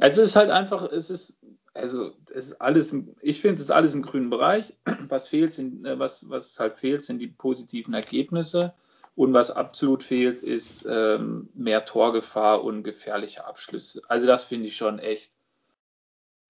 [0.00, 1.38] also es ist halt einfach, es ist,
[1.72, 4.74] also es ist alles, ich finde, es ist alles im grünen Bereich.
[5.08, 8.74] Was fehlt, sind, äh, was, was halt fehlt, sind die positiven Ergebnisse.
[9.14, 14.02] Und was absolut fehlt, ist ähm, mehr Torgefahr und gefährliche Abschlüsse.
[14.08, 15.32] Also das finde ich schon echt.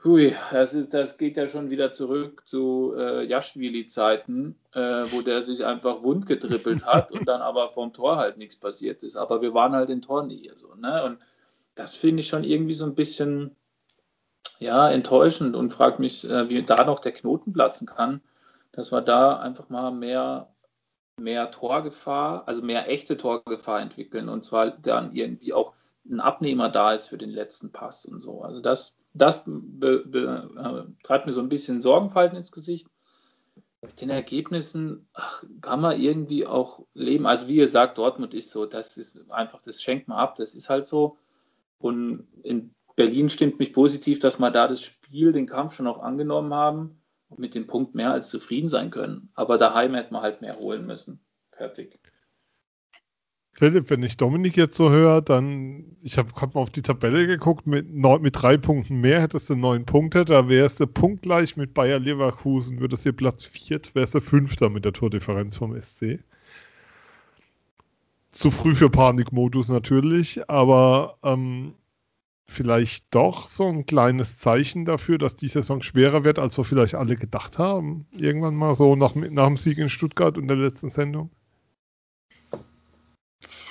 [0.04, 4.80] Hui, das, ist, das geht ja schon wieder zurück zu äh, Jaschwili-Zeiten, äh,
[5.10, 9.02] wo der sich einfach wund getrippelt hat und dann aber vom Tor halt nichts passiert
[9.02, 9.16] ist.
[9.16, 10.74] Aber wir waren halt in Tornähe so.
[10.74, 11.02] Ne?
[11.04, 11.18] Und
[11.74, 13.56] das finde ich schon irgendwie so ein bisschen
[14.58, 18.20] ja, enttäuschend und frage mich, äh, wie da noch der Knoten platzen kann,
[18.72, 20.48] dass wir da einfach mal mehr
[21.18, 25.72] mehr Torgefahr, also mehr echte Torgefahr entwickeln und zwar dann irgendwie auch
[26.08, 28.42] ein Abnehmer da ist für den letzten Pass und so.
[28.42, 32.88] Also das, das be, be, äh, treibt mir so ein bisschen Sorgenfalten ins Gesicht.
[33.82, 37.26] Mit den Ergebnissen ach, kann man irgendwie auch leben.
[37.26, 40.54] Also wie ihr sagt, Dortmund ist so, das ist einfach, das schenkt man ab, das
[40.54, 41.18] ist halt so.
[41.78, 46.02] Und in Berlin stimmt mich positiv, dass wir da das Spiel, den Kampf schon auch
[46.02, 47.02] angenommen haben
[47.36, 49.30] mit dem Punkt mehr als zufrieden sein können.
[49.34, 51.20] Aber daheim hätte man halt mehr holen müssen.
[51.52, 51.98] Fertig.
[53.58, 57.26] Philipp, wenn ich Dominik jetzt so höre, dann, ich habe hab mal auf die Tabelle
[57.26, 61.56] geguckt, mit, neun, mit drei Punkten mehr hättest du neun Punkte, da wärst du punktgleich
[61.56, 66.18] mit Bayer Leverkusen, würdest du Platz viert, wärst du Fünfter mit der Tordifferenz vom SC.
[68.30, 71.72] Zu früh für Panikmodus natürlich, aber ähm,
[72.46, 76.94] vielleicht doch so ein kleines Zeichen dafür, dass die Saison schwerer wird, als wir vielleicht
[76.94, 78.06] alle gedacht haben.
[78.12, 81.30] Irgendwann mal so nach, nach dem Sieg in Stuttgart und der letzten Sendung?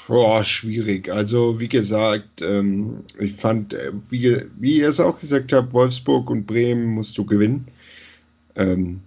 [0.07, 1.09] Boah, schwierig.
[1.09, 6.29] Also, wie gesagt, ähm, ich fand, äh, wie, wie ihr es auch gesagt habt, Wolfsburg
[6.29, 7.67] und Bremen musst du gewinnen.
[8.55, 9.01] Ähm,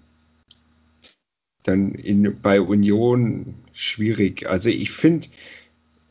[1.62, 4.48] dann in, bei Union schwierig.
[4.48, 5.28] Also, ich finde,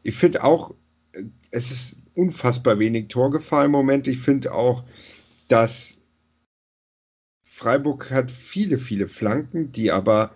[0.03, 0.73] ich finde auch,
[1.13, 4.07] äh, es ist unfassbar wenig Torgefahr im Moment.
[4.07, 4.83] Ich finde auch,
[5.49, 5.97] dass
[7.43, 10.35] Freiburg hat viele, viele Flanken, die aber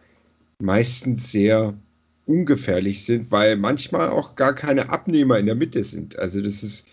[0.60, 1.76] meistens sehr
[2.32, 6.18] ungefährlich sind, weil manchmal auch gar keine Abnehmer in der Mitte sind.
[6.18, 6.86] Also das ist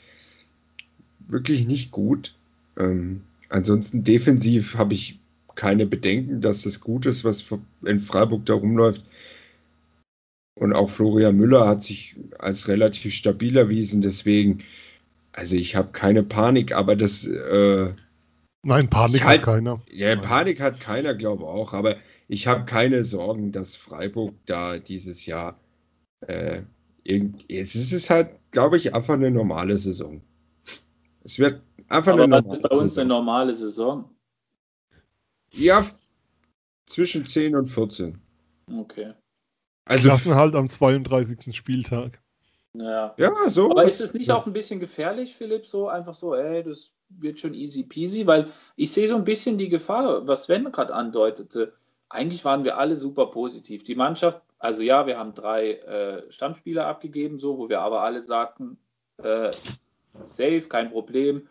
[1.29, 2.35] wirklich nicht gut.
[2.77, 5.18] Ähm, ansonsten defensiv habe ich
[5.55, 7.44] keine Bedenken, dass das gut ist, was
[7.85, 9.03] in Freiburg da rumläuft.
[10.59, 14.03] Und auch Florian Müller hat sich als relativ stabil erwiesen.
[14.03, 14.64] Deswegen,
[15.33, 17.27] also ich habe keine Panik, aber das.
[17.27, 17.90] Äh,
[18.64, 19.81] Nein, Panik halt, hat keiner.
[19.90, 21.72] Ja, Panik hat keiner, glaube ich auch.
[21.74, 21.96] Aber
[22.29, 25.59] ich habe keine Sorgen, dass Freiburg da dieses Jahr.
[26.21, 26.62] Äh,
[27.49, 30.21] es ist halt, glaube ich, einfach eine normale Saison.
[31.25, 33.01] Es wird einfach aber eine normale was ist bei uns Saison.
[33.01, 34.11] eine normale Saison?
[35.53, 35.91] Ja,
[36.87, 38.19] zwischen 10 und 14.
[38.79, 39.14] Okay.
[39.87, 41.57] Also halt am 32.
[41.57, 42.21] Spieltag.
[42.75, 43.14] Ja.
[43.17, 43.71] ja, so.
[43.71, 44.37] Aber ist es nicht ja.
[44.37, 45.64] auch ein bisschen gefährlich, Philipp?
[45.64, 49.57] So einfach so, ey, das wird schon easy peasy, weil ich sehe so ein bisschen
[49.57, 51.73] die Gefahr, was Sven gerade andeutete.
[52.11, 53.85] Eigentlich waren wir alle super positiv.
[53.85, 58.23] Die Mannschaft, also ja, wir haben drei äh, Stammspieler abgegeben, so, wo wir aber alle
[58.23, 58.79] sagten,
[59.18, 59.51] äh,
[60.25, 61.47] safe, kein Problem,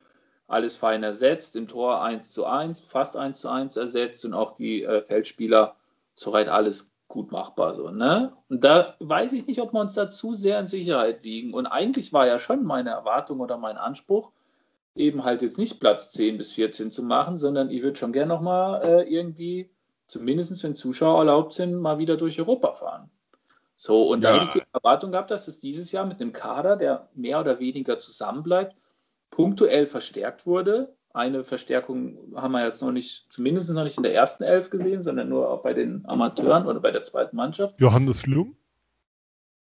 [0.47, 4.55] alles fein ersetzt, im Tor 1 zu 1, fast 1 zu 1 ersetzt und auch
[4.55, 5.75] die äh, Feldspieler
[6.15, 7.75] soweit alles gut machbar.
[7.75, 8.31] So, ne?
[8.49, 11.53] Und da weiß ich nicht, ob wir uns da zu sehr in Sicherheit wiegen.
[11.53, 14.31] Und eigentlich war ja schon meine Erwartung oder mein Anspruch,
[14.95, 18.33] eben halt jetzt nicht Platz 10 bis 14 zu machen, sondern ich würde schon gerne
[18.33, 19.69] nochmal äh, irgendwie,
[20.07, 23.09] zumindest wenn Zuschauer erlaubt sind, mal wieder durch Europa fahren.
[23.75, 24.29] So, und ja.
[24.31, 27.39] da hätte ich die Erwartung gehabt, dass es dieses Jahr mit einem Kader, der mehr
[27.39, 28.75] oder weniger zusammenbleibt,
[29.29, 34.13] punktuell verstärkt wurde Eine Verstärkung haben wir jetzt noch nicht, zumindest noch nicht in der
[34.13, 37.79] ersten Elf gesehen, sondern nur auch bei den Amateuren oder bei der zweiten Mannschaft.
[37.79, 38.55] Johannes Flum?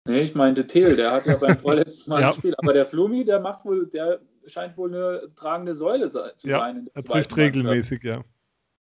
[0.07, 2.29] Nee, ich meinte Thiel, der hat ja beim vorletzten Mal Ja.
[2.31, 2.55] gespielt.
[2.57, 6.77] Aber der Flumi, der macht wohl, der scheint wohl eine tragende Säule zu Ja, sein.
[6.77, 8.23] In der Er trifft regelmäßig, ja.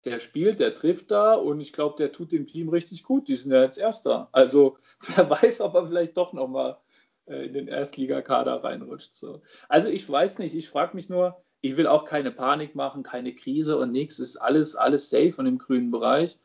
[0.04, 3.28] Der spielt, der trifft da und ich glaube, der tut dem Team richtig gut.
[3.28, 4.28] Die sind ja jetzt Erster.
[4.32, 4.78] Also
[5.16, 6.78] wer weiß, ob er vielleicht doch nochmal
[7.26, 9.14] äh, in den Erstligakader reinrutscht.
[9.14, 9.42] So.
[9.68, 13.34] Also ich weiß nicht, ich frage mich nur, ich will auch keine Panik machen, keine
[13.34, 14.18] Krise und nichts.
[14.18, 16.38] Ist alles, alles safe und im grünen Bereich.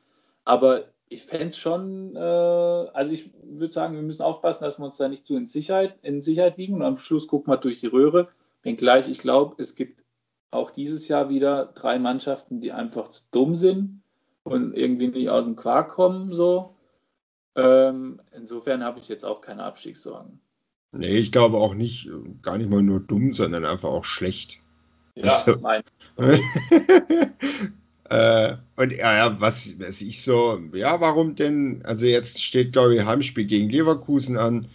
[0.43, 4.85] Aber ich fände es schon, äh, also ich würde sagen, wir müssen aufpassen, dass wir
[4.85, 7.79] uns da nicht zu in Sicherheit, in Sicherheit wiegen und am Schluss gucken wir durch
[7.79, 8.29] die Röhre.
[8.63, 10.02] Wenngleich, ich glaube, es gibt
[10.53, 14.01] auch dieses Jahr wieder drei Mannschaften, die einfach zu dumm sind
[14.43, 16.33] und irgendwie nicht aus dem Quark kommen.
[16.33, 16.75] So.
[17.55, 20.39] Ähm, insofern habe ich jetzt auch keine Abstiegssorgen.
[20.91, 22.09] Nee, ich glaube auch nicht,
[22.41, 24.59] gar nicht mal nur dumm, sondern einfach auch schlecht.
[25.15, 25.83] Ja, Also- mein,
[28.09, 31.83] äh, und ja, ja, was, was ich so, ja, warum denn?
[31.85, 34.67] Also jetzt steht, glaube ich, Heimspiel gegen Leverkusen an.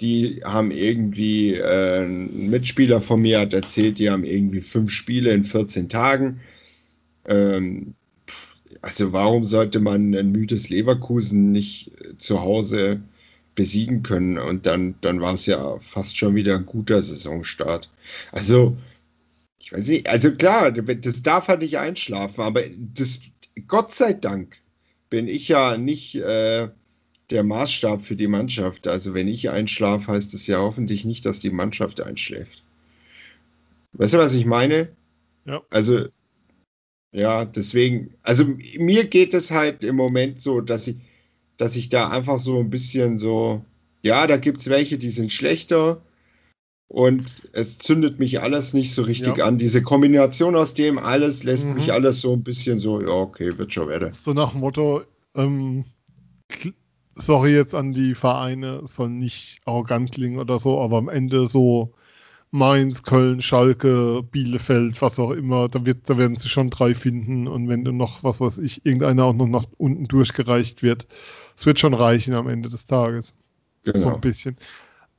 [0.00, 5.30] Die haben irgendwie, äh, ein Mitspieler von mir hat erzählt, die haben irgendwie fünf Spiele
[5.32, 6.40] in 14 Tagen.
[7.26, 7.94] Ähm,
[8.82, 13.00] also warum sollte man ein müdes Leverkusen nicht zu Hause
[13.54, 14.38] besiegen können?
[14.38, 17.90] Und dann, dann war es ja fast schon wieder ein guter Saisonstart.
[18.32, 18.76] Also,
[19.58, 22.62] ich weiß nicht, also klar, das darf halt nicht einschlafen, aber
[22.94, 23.20] das,
[23.66, 24.58] Gott sei Dank
[25.08, 26.68] bin ich ja nicht äh,
[27.30, 28.86] der Maßstab für die Mannschaft.
[28.86, 32.62] Also wenn ich einschlafe, heißt das ja hoffentlich nicht, dass die Mannschaft einschläft.
[33.94, 34.88] Weißt du, was ich meine?
[35.46, 35.62] Ja.
[35.70, 36.08] Also,
[37.12, 40.96] ja, deswegen, also mir geht es halt im Moment so, dass ich,
[41.56, 43.64] dass ich da einfach so ein bisschen so,
[44.02, 46.02] ja, da gibt es welche, die sind schlechter
[46.88, 49.44] und es zündet mich alles nicht so richtig Ja.
[49.46, 49.58] an.
[49.58, 51.74] Diese Kombination aus dem alles lässt Mhm.
[51.74, 54.12] mich alles so ein bisschen so, ja, okay, wird schon werden.
[54.12, 55.04] So nach dem Motto,
[55.36, 55.84] ähm,
[57.16, 61.94] sorry jetzt an die Vereine, soll nicht arrogant klingen oder so, aber am Ende so
[62.50, 67.48] Mainz, Köln, Schalke, Bielefeld, was auch immer, da, wird, da werden sie schon drei finden
[67.48, 71.08] und wenn du noch, was weiß ich, irgendeiner auch noch nach unten durchgereicht wird,
[71.56, 73.34] es wird schon reichen am Ende des Tages.
[73.84, 74.14] So Genau.
[74.14, 74.56] ein bisschen.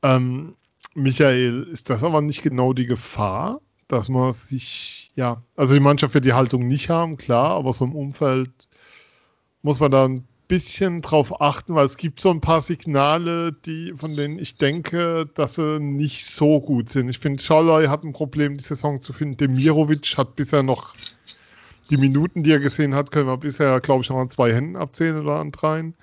[0.02, 0.56] Ähm,
[0.96, 6.14] Michael, ist das aber nicht genau die Gefahr, dass man sich, ja, also die Mannschaft
[6.14, 8.50] wird die Haltung nicht haben, klar, aber so im Umfeld
[9.62, 13.94] muss man da ein bisschen drauf achten, weil es gibt so ein paar Signale, die,
[13.96, 17.10] von denen ich denke, dass sie nicht so gut sind.
[17.10, 19.38] Ich finde, Schalay hat ein Problem, die Saison zu finden.
[19.38, 20.96] Demirovic hat bisher noch
[21.90, 24.76] die Minuten, die er gesehen hat, können wir bisher, glaube ich, noch an zwei Händen
[24.76, 25.96] abzählen oder an dreien.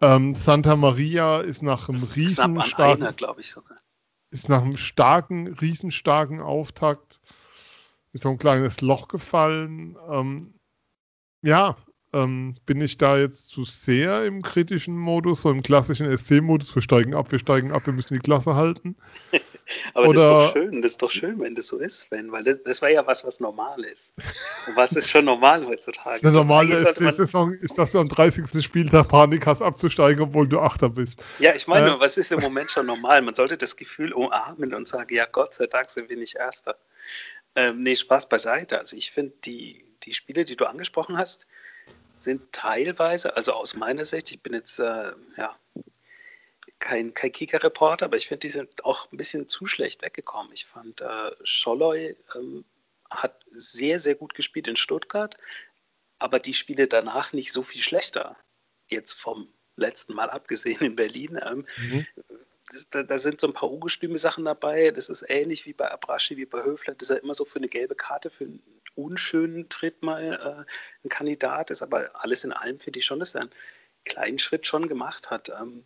[0.00, 3.78] Ähm, Santa Maria ist nach einem riesen starken, einer, glaube ich sogar.
[4.30, 7.20] ist nach einem starken, riesenstarken Auftakt
[8.12, 9.96] in so ein kleines Loch gefallen.
[10.10, 10.54] Ähm,
[11.42, 11.76] ja,
[12.22, 16.82] ähm, bin ich da jetzt zu sehr im kritischen Modus, so im klassischen SC-Modus, wir
[16.82, 18.96] steigen ab, wir steigen ab, wir müssen die Klasse halten.
[19.94, 22.32] Aber das ist Oder- doch schön, das ist doch schön, wenn das so ist, Sven,
[22.32, 24.10] weil das, das war ja was, was normal ist.
[24.66, 26.22] Und was ist schon normal heutzutage?
[26.22, 28.64] Eine normale SC-Saison ist, dass du am 30.
[28.64, 31.22] Spieltag Panik hast, abzusteigen, obwohl du Achter bist.
[31.38, 33.20] Ja, ich meine, Äh, was ist im Moment schon normal?
[33.20, 36.76] Man sollte das Gefühl umarmen und sagen, ja, Gott sei Dank sind wir nicht Erster.
[37.54, 38.78] Ähm, nee, Spaß beiseite.
[38.78, 41.46] Also ich finde, die, die Spiele, die du angesprochen hast,
[42.28, 45.58] sind teilweise, also aus meiner Sicht, ich bin jetzt äh, ja,
[46.78, 50.52] kein, kein Kicker-Reporter, aber ich finde, die sind auch ein bisschen zu schlecht weggekommen.
[50.52, 52.66] Ich fand, äh, Scholloy ähm,
[53.10, 55.38] hat sehr, sehr gut gespielt in Stuttgart,
[56.18, 58.36] aber die Spiele danach nicht so viel schlechter.
[58.88, 61.40] Jetzt vom letzten Mal abgesehen in Berlin.
[61.42, 61.66] Ähm,
[62.70, 64.90] das, da, da sind so ein paar ungestüme Sachen dabei.
[64.90, 66.94] Das ist ähnlich wie bei Abraschi, wie bei Höfler.
[66.94, 68.62] Das ist ja immer so für eine gelbe Karte, für einen
[68.98, 70.22] unschönen Tritt mal
[70.66, 71.82] äh, ein Kandidat ist.
[71.82, 73.50] Aber alles in allem finde ich schon, dass er einen
[74.04, 75.50] kleinen Schritt schon gemacht hat.
[75.60, 75.84] Ähm,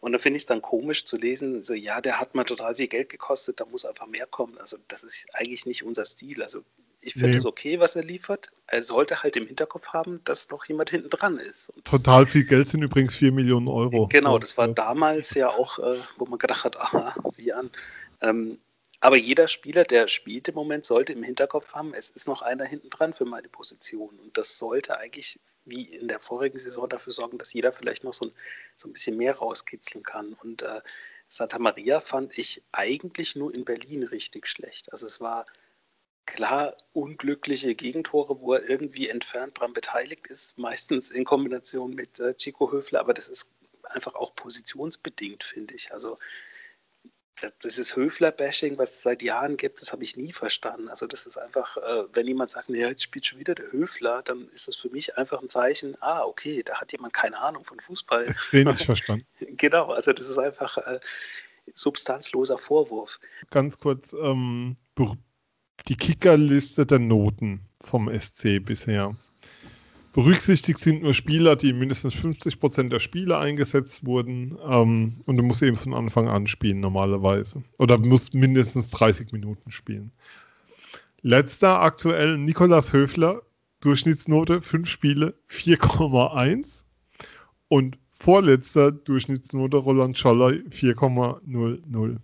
[0.00, 2.74] und da finde ich es dann komisch zu lesen, so ja, der hat mal total
[2.74, 4.58] viel Geld gekostet, da muss einfach mehr kommen.
[4.58, 6.42] Also das ist eigentlich nicht unser Stil.
[6.42, 6.62] Also
[7.00, 7.36] ich finde Nee.
[7.36, 8.50] es okay, was er liefert.
[8.66, 11.70] Er sollte halt im Hinterkopf haben, dass noch jemand hinten dran ist.
[11.70, 14.06] Und das- Total viel Geld sind übrigens 4 Millionen Euro.
[14.08, 14.72] Genau, das war ja.
[14.74, 17.70] damals ja auch, äh, wo man gedacht hat, aha, sieh an.
[18.20, 18.58] Ähm,
[19.04, 22.64] aber jeder Spieler, der spielt im Moment, sollte im Hinterkopf haben, es ist noch einer
[22.64, 24.18] hinten dran für meine Position.
[24.18, 28.14] Und das sollte eigentlich, wie in der vorigen Saison, dafür sorgen, dass jeder vielleicht noch
[28.14, 28.32] so ein,
[28.78, 30.32] so ein bisschen mehr rauskitzeln kann.
[30.42, 30.80] Und äh,
[31.28, 34.90] Santa Maria fand ich eigentlich nur in Berlin richtig schlecht.
[34.90, 35.44] Also es war
[36.24, 42.34] klar unglückliche Gegentore, wo er irgendwie entfernt dran beteiligt ist, meistens in Kombination mit äh,
[42.36, 43.50] Chico Höfler, aber das ist
[43.82, 45.92] einfach auch positionsbedingt, finde ich.
[45.92, 46.18] Also
[47.62, 50.88] dieses Höfler-Bashing, was es seit Jahren gibt, das habe ich nie verstanden.
[50.88, 54.22] Also das ist einfach, äh, wenn jemand sagt, ja, jetzt spielt schon wieder der Höfler,
[54.22, 57.64] dann ist das für mich einfach ein Zeichen, ah, okay, da hat jemand keine Ahnung
[57.64, 58.26] von Fußball.
[58.26, 59.26] Das ist nicht verstanden.
[59.56, 61.00] genau, also das ist einfach äh,
[61.72, 63.18] substanzloser Vorwurf.
[63.50, 64.76] Ganz kurz, ähm,
[65.88, 69.16] die Kickerliste der Noten vom SC bisher.
[70.14, 74.56] Berücksichtigt sind nur Spieler, die mindestens 50% der Spiele eingesetzt wurden.
[74.64, 77.64] Ähm, und du musst eben von Anfang an spielen normalerweise.
[77.78, 80.12] Oder musst mindestens 30 Minuten spielen.
[81.22, 83.42] Letzter aktuell Nikolas Höfler,
[83.80, 86.84] Durchschnittsnote 5 Spiele 4,1.
[87.66, 92.18] Und vorletzter Durchschnittsnote Roland Scholler 4,00.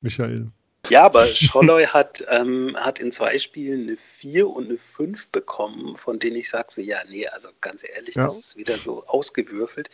[0.00, 0.50] Michael.
[0.90, 5.96] Ja, aber Scholloy hat, ähm, hat in zwei Spielen eine 4 und eine 5 bekommen,
[5.96, 8.24] von denen ich sage so, ja, nee, also ganz ehrlich, ja.
[8.24, 9.88] das ist wieder so ausgewürfelt.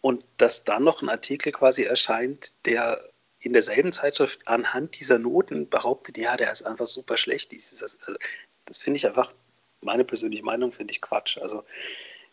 [0.00, 5.68] Und dass dann noch ein Artikel quasi erscheint, der in derselben Zeitschrift anhand dieser Noten
[5.68, 7.50] behauptet, ja, der ist einfach super schlecht.
[7.52, 8.18] Dieses, also,
[8.66, 9.32] das finde ich einfach,
[9.82, 11.38] meine persönliche Meinung finde ich Quatsch.
[11.38, 11.64] Also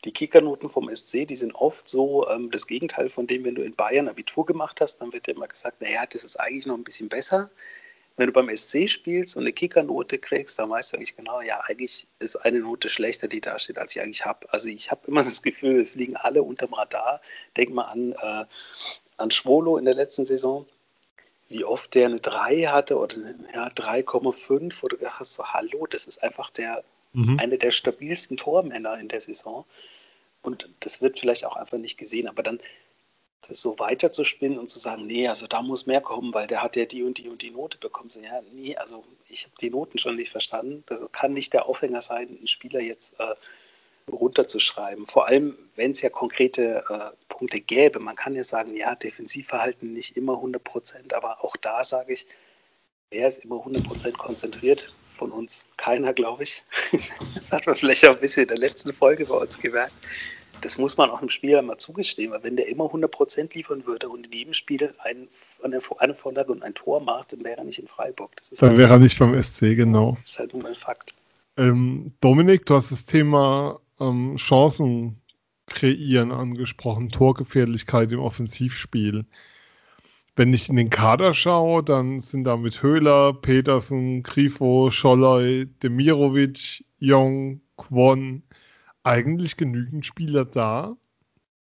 [0.05, 3.63] die Kickernoten vom SC, die sind oft so ähm, das Gegenteil von dem, wenn du
[3.63, 6.77] in Bayern Abitur gemacht hast, dann wird dir immer gesagt, naja, das ist eigentlich noch
[6.77, 7.49] ein bisschen besser.
[8.15, 11.61] Wenn du beim SC spielst und eine Kickernote kriegst, dann weißt du eigentlich genau, ja,
[11.61, 14.51] eigentlich ist eine Note schlechter, die da steht, als ich eigentlich habe.
[14.53, 17.21] Also ich habe immer das Gefühl, wir fliegen alle unterm Radar.
[17.57, 18.45] Denk mal an, äh,
[19.17, 20.67] an Schwolo in der letzten Saison,
[21.49, 23.15] wie oft der eine 3 hatte oder
[23.53, 27.39] ja, 3,5, wo du gedacht hast, so, hallo, das ist einfach der, mhm.
[27.39, 29.65] einer der stabilsten Tormänner in der Saison.
[30.43, 32.59] Und das wird vielleicht auch einfach nicht gesehen, aber dann
[33.47, 36.75] das so weiterzuspinnen und zu sagen, nee, also da muss mehr kommen, weil der hat
[36.75, 38.09] ja die und die und die Note bekommen.
[38.09, 40.83] So, ja, nee, also ich habe die Noten schon nicht verstanden.
[40.87, 43.35] Das kann nicht der Aufhänger sein, einen Spieler jetzt äh,
[44.11, 45.07] runterzuschreiben.
[45.07, 47.99] Vor allem, wenn es ja konkrete äh, Punkte gäbe.
[47.99, 52.27] Man kann ja sagen, ja, Defensivverhalten nicht immer 100 Prozent, aber auch da sage ich,
[53.09, 54.93] wer ist immer 100 Prozent konzentriert?
[55.17, 56.63] Von uns keiner, glaube ich.
[57.35, 59.93] das hat man vielleicht auch ein bisschen in der letzten Folge bei uns gemerkt
[60.63, 64.07] das muss man auch einem Spieler mal zugestehen, weil wenn der immer 100% liefern würde
[64.09, 65.27] und in jedem Spiel ein,
[65.61, 68.31] eine, eine Vorlage und ein Tor macht, dann wäre er nicht in Freiburg.
[68.35, 70.17] dann halt, wäre er nicht beim SC, genau.
[70.21, 71.13] Das ist halt nun mal Fakt.
[71.57, 75.21] Ähm, Dominik, du hast das Thema ähm, Chancen
[75.67, 79.25] kreieren angesprochen, Torgefährlichkeit im Offensivspiel.
[80.35, 86.83] Wenn ich in den Kader schaue, dann sind da mit Höhler, Petersen, Grifo, Scholloy, Demirovic,
[86.99, 88.41] Jong, Kwon,
[89.03, 90.97] eigentlich genügend Spieler da,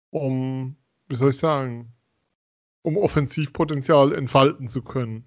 [0.10, 0.76] um,
[1.08, 1.94] wie soll ich sagen,
[2.82, 5.26] um Offensivpotenzial entfalten zu können.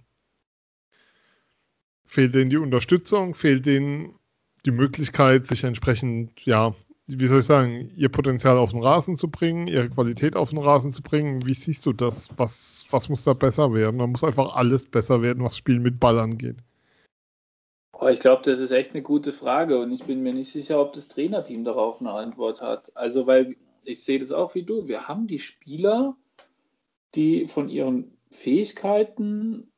[2.05, 4.15] Fehlt denen die Unterstützung, fehlt denen
[4.67, 6.75] die Möglichkeit, sich entsprechend, ja,
[7.07, 10.59] wie soll ich sagen, ihr Potenzial auf den Rasen zu bringen, ihre Qualität auf den
[10.59, 11.45] Rasen zu bringen.
[11.45, 12.31] Wie siehst du das?
[12.39, 13.99] Was, was muss da besser werden?
[13.99, 16.57] Da muss einfach alles besser werden, was Spiel mit Ball angeht.
[18.01, 20.81] Oh, ich glaube, das ist echt eine gute Frage und ich bin mir nicht sicher,
[20.81, 22.95] ob das Trainerteam darauf eine Antwort hat.
[22.97, 24.89] Also, weil ich sehe das auch wie du.
[24.89, 26.17] Wir haben die Spieler,
[27.15, 29.71] die von ihren Fähigkeiten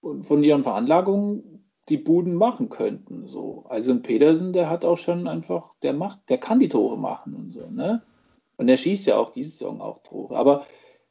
[0.00, 1.54] und von ihren Veranlagungen
[1.88, 3.26] die Buden machen könnten.
[3.26, 3.64] So.
[3.68, 7.34] Also ein Petersen, der hat auch schon einfach, der macht, der kann die Tore machen
[7.34, 8.02] und so, ne?
[8.56, 10.36] Und er schießt ja auch diese Saison auch Tore.
[10.36, 10.64] Aber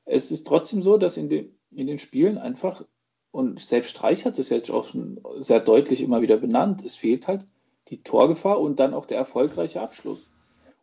[0.06, 2.86] es ist trotzdem so, dass in den, in den Spielen einfach
[3.34, 6.86] und selbst Streich hat das jetzt auch schon sehr deutlich immer wieder benannt.
[6.86, 7.48] Es fehlt halt
[7.88, 10.30] die Torgefahr und dann auch der erfolgreiche Abschluss.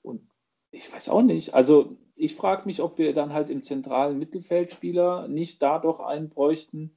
[0.03, 0.23] Und
[0.73, 1.55] ich weiß auch nicht.
[1.55, 6.29] Also ich frage mich, ob wir dann halt im zentralen Mittelfeldspieler nicht da doch einen
[6.29, 6.91] bräuchten,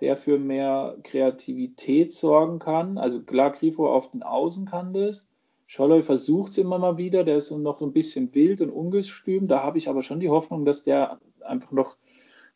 [0.00, 2.98] der für mehr Kreativität sorgen kann.
[2.98, 5.30] Also klar, Grifo auf den Außen kann das.
[5.66, 9.48] Scholloy versucht es immer mal wieder, der ist noch so ein bisschen wild und ungestüm.
[9.48, 11.96] Da habe ich aber schon die Hoffnung, dass der einfach noch,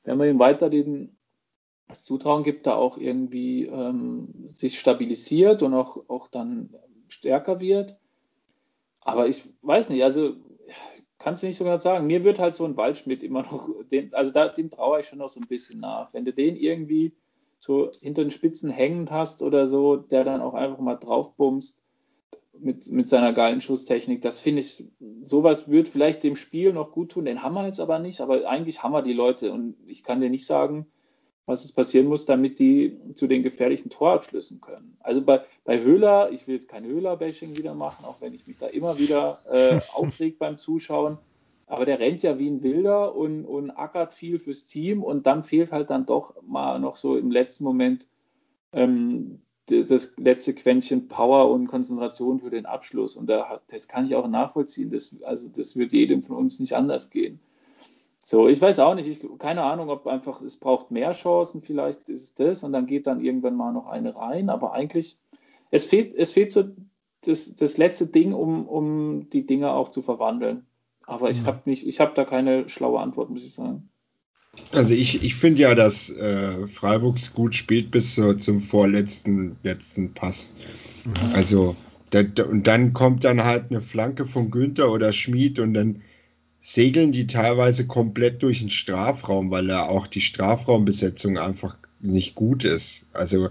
[0.02, 1.16] wenn wir ihm weiter den
[1.88, 6.74] das Zutrauen gibt, da auch irgendwie ähm, sich stabilisiert und auch, auch dann
[7.08, 7.96] stärker wird.
[9.00, 10.36] Aber ich weiß nicht, also
[11.18, 12.06] kannst du nicht so genau sagen.
[12.06, 15.18] Mir wird halt so ein Waldschmidt immer noch, den, also da, den traue ich schon
[15.18, 16.12] noch so ein bisschen nach.
[16.12, 17.14] Wenn du den irgendwie
[17.58, 21.78] so hinter den Spitzen hängend hast oder so, der dann auch einfach mal draufbummst
[22.58, 24.86] mit, mit seiner geilen Schusstechnik, das finde ich,
[25.24, 27.24] sowas wird vielleicht dem Spiel noch gut tun.
[27.24, 30.20] Den haben wir jetzt aber nicht, aber eigentlich haben wir die Leute und ich kann
[30.20, 30.86] dir nicht sagen,
[31.46, 34.96] was jetzt passieren muss, damit die zu den gefährlichen Torabschlüssen können.
[35.00, 38.56] Also bei, bei Höhler, ich will jetzt kein Höhler-Bashing wieder machen, auch wenn ich mich
[38.56, 41.18] da immer wieder äh, aufregt beim Zuschauen,
[41.66, 45.42] aber der rennt ja wie ein Wilder und, und ackert viel fürs Team und dann
[45.42, 48.06] fehlt halt dann doch mal noch so im letzten Moment
[48.72, 53.16] ähm, das letzte Quäntchen Power und Konzentration für den Abschluss.
[53.16, 54.90] Und da, das kann ich auch nachvollziehen.
[54.90, 57.40] Das, also das wird jedem von uns nicht anders gehen.
[58.24, 62.08] So, ich weiß auch nicht, ich, keine Ahnung, ob einfach es braucht mehr Chancen, vielleicht
[62.08, 65.18] ist es das und dann geht dann irgendwann mal noch eine rein, aber eigentlich,
[65.70, 66.64] es fehlt, es fehlt so
[67.22, 70.66] das, das letzte Ding, um, um die Dinge auch zu verwandeln.
[71.06, 71.46] Aber ich Mhm.
[71.46, 73.90] habe nicht, ich habe da keine schlaue Antwort, muss ich sagen.
[74.72, 80.12] Also ich, ich finde ja, dass äh, Freiburg gut spielt bis zur, zum vorletzten letzten
[80.14, 80.52] Pass.
[81.04, 81.30] Mhm.
[81.32, 81.76] Also
[82.10, 86.02] da, da, und dann kommt dann halt eine Flanke von Günther oder Schmid und dann
[86.66, 92.64] segeln die teilweise komplett durch den Strafraum, weil da auch die Strafraumbesetzung einfach nicht gut
[92.64, 93.04] ist.
[93.12, 93.50] Also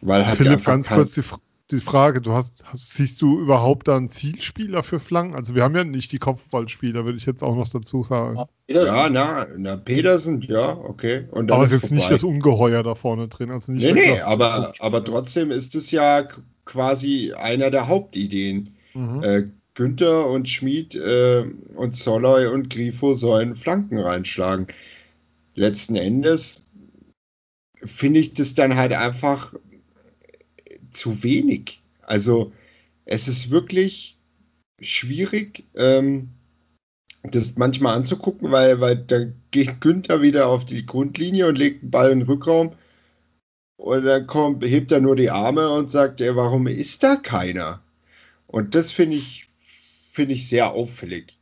[0.00, 1.22] weil halt Philipp, einfach ganz kurz die,
[1.70, 5.36] die Frage, du hast, hast, siehst du überhaupt da einen Zielspieler für Flanken?
[5.36, 8.36] Also wir haben ja nicht die Kopfballspieler, würde ich jetzt auch noch dazu sagen.
[8.66, 11.28] Ja, na, na, Petersen, ja, okay.
[11.30, 13.52] Und Aber es ist jetzt nicht das Ungeheuer da vorne drin.
[13.52, 16.26] Also nicht Nee, der nee, aber, aber trotzdem ist es ja
[16.64, 18.74] quasi einer der Hauptideen.
[18.92, 19.22] Mhm.
[19.22, 19.44] Äh,
[19.76, 24.66] Günther und Schmid äh, und Soloy und Grifo sollen Flanken reinschlagen.
[25.54, 26.64] Letzten Endes
[27.84, 29.54] finde ich das dann halt einfach
[30.92, 31.80] zu wenig.
[32.02, 32.52] Also
[33.04, 34.18] es ist wirklich
[34.80, 36.30] schwierig, ähm,
[37.22, 41.90] das manchmal anzugucken, weil, weil da geht Günther wieder auf die Grundlinie und legt den
[41.90, 42.72] Ball in den Rückraum
[43.76, 47.82] und dann kommt, hebt er nur die Arme und sagt, ey, warum ist da keiner?
[48.46, 49.45] Und das finde ich,
[50.16, 51.38] finde ich sehr auffällig.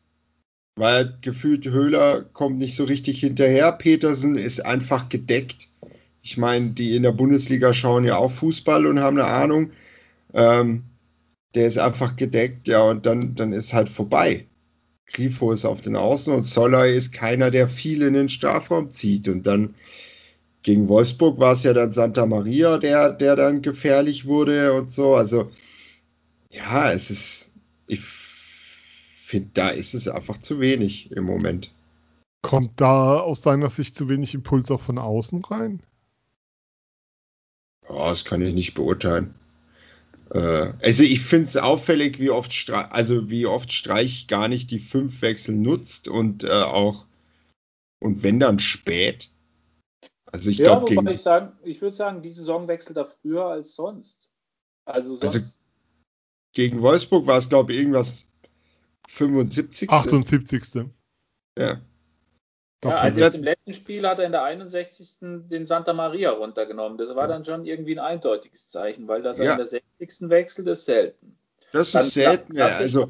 [0.77, 3.70] Weil gefühlt Höhler kommt nicht so richtig hinterher.
[3.70, 5.68] Petersen ist einfach gedeckt.
[6.22, 9.70] Ich meine, die in der Bundesliga schauen ja auch Fußball und haben eine Ahnung.
[10.33, 10.83] Ähm,
[11.55, 14.47] der ist einfach gedeckt, ja, und dann, dann ist halt vorbei.
[15.07, 19.29] Grifo ist auf den Außen und Soloy ist keiner, der viel in den Strafraum zieht.
[19.29, 19.77] Und dann
[20.64, 25.14] gegen Wolfsburg war es ja dann Santa Maria, der, der dann gefährlich wurde und so.
[25.14, 25.53] Also,
[26.51, 27.53] ja, es ist,
[27.87, 28.24] ich
[29.35, 31.72] finde, da ist es einfach zu wenig im Moment.
[32.43, 35.82] Kommt da aus deiner Sicht zu wenig Impuls auch von außen rein?
[37.89, 39.35] Oh, das kann ich nicht beurteilen.
[40.30, 44.70] Äh, also ich finde es auffällig, wie oft, Streich, also wie oft Streich gar nicht
[44.70, 47.05] die fünf Wechsel nutzt und äh, auch
[48.01, 49.30] und wenn dann spät.
[50.26, 53.07] Also ich ja, glaube wobei gegen ich sagen, ich würde sagen, die Saison wechselt er
[53.07, 54.30] früher als sonst.
[54.85, 55.35] Also sonst.
[55.35, 55.55] Also-
[56.53, 58.28] gegen Wolfsburg war es glaube ich irgendwas
[59.09, 59.90] 75.
[59.90, 60.86] 78.
[61.59, 61.80] Ja.
[62.84, 65.18] ja, also jetzt im letzten Spiel hat er in der 61.
[65.48, 66.98] den Santa Maria runtergenommen.
[66.98, 69.50] Das war dann schon irgendwie ein eindeutiges Zeichen, weil das er Ja.
[69.52, 70.28] in der 60.
[70.30, 71.36] wechselt, ist selten.
[71.72, 72.57] Das Dann ist selten.
[72.57, 73.07] Ja, also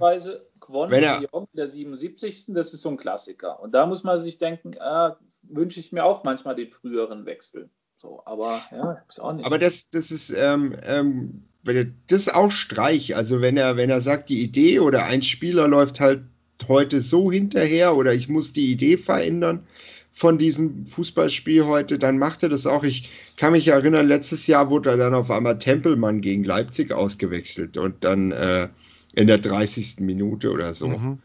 [0.60, 2.46] gewonnen wenn er- in der 77.
[2.54, 3.60] Das ist so ein Klassiker.
[3.60, 7.68] Und da muss man sich denken, ah, wünsche ich mir auch manchmal den früheren Wechsel.
[7.96, 9.44] So, aber ja, ist auch nicht.
[9.46, 13.16] Aber das, das ist, ähm, ähm, das ist auch Streich.
[13.16, 16.22] Also wenn er, wenn er sagt, die Idee oder ein Spieler läuft halt
[16.68, 19.66] heute so hinterher oder ich muss die Idee verändern
[20.12, 22.84] von diesem Fußballspiel heute, dann macht er das auch.
[22.84, 27.76] Ich kann mich erinnern, letztes Jahr wurde er dann auf einmal Tempelmann gegen Leipzig ausgewechselt
[27.76, 28.68] und dann äh,
[29.14, 29.96] in der 30.
[30.00, 30.88] Minute oder so.
[30.88, 31.18] Mhm.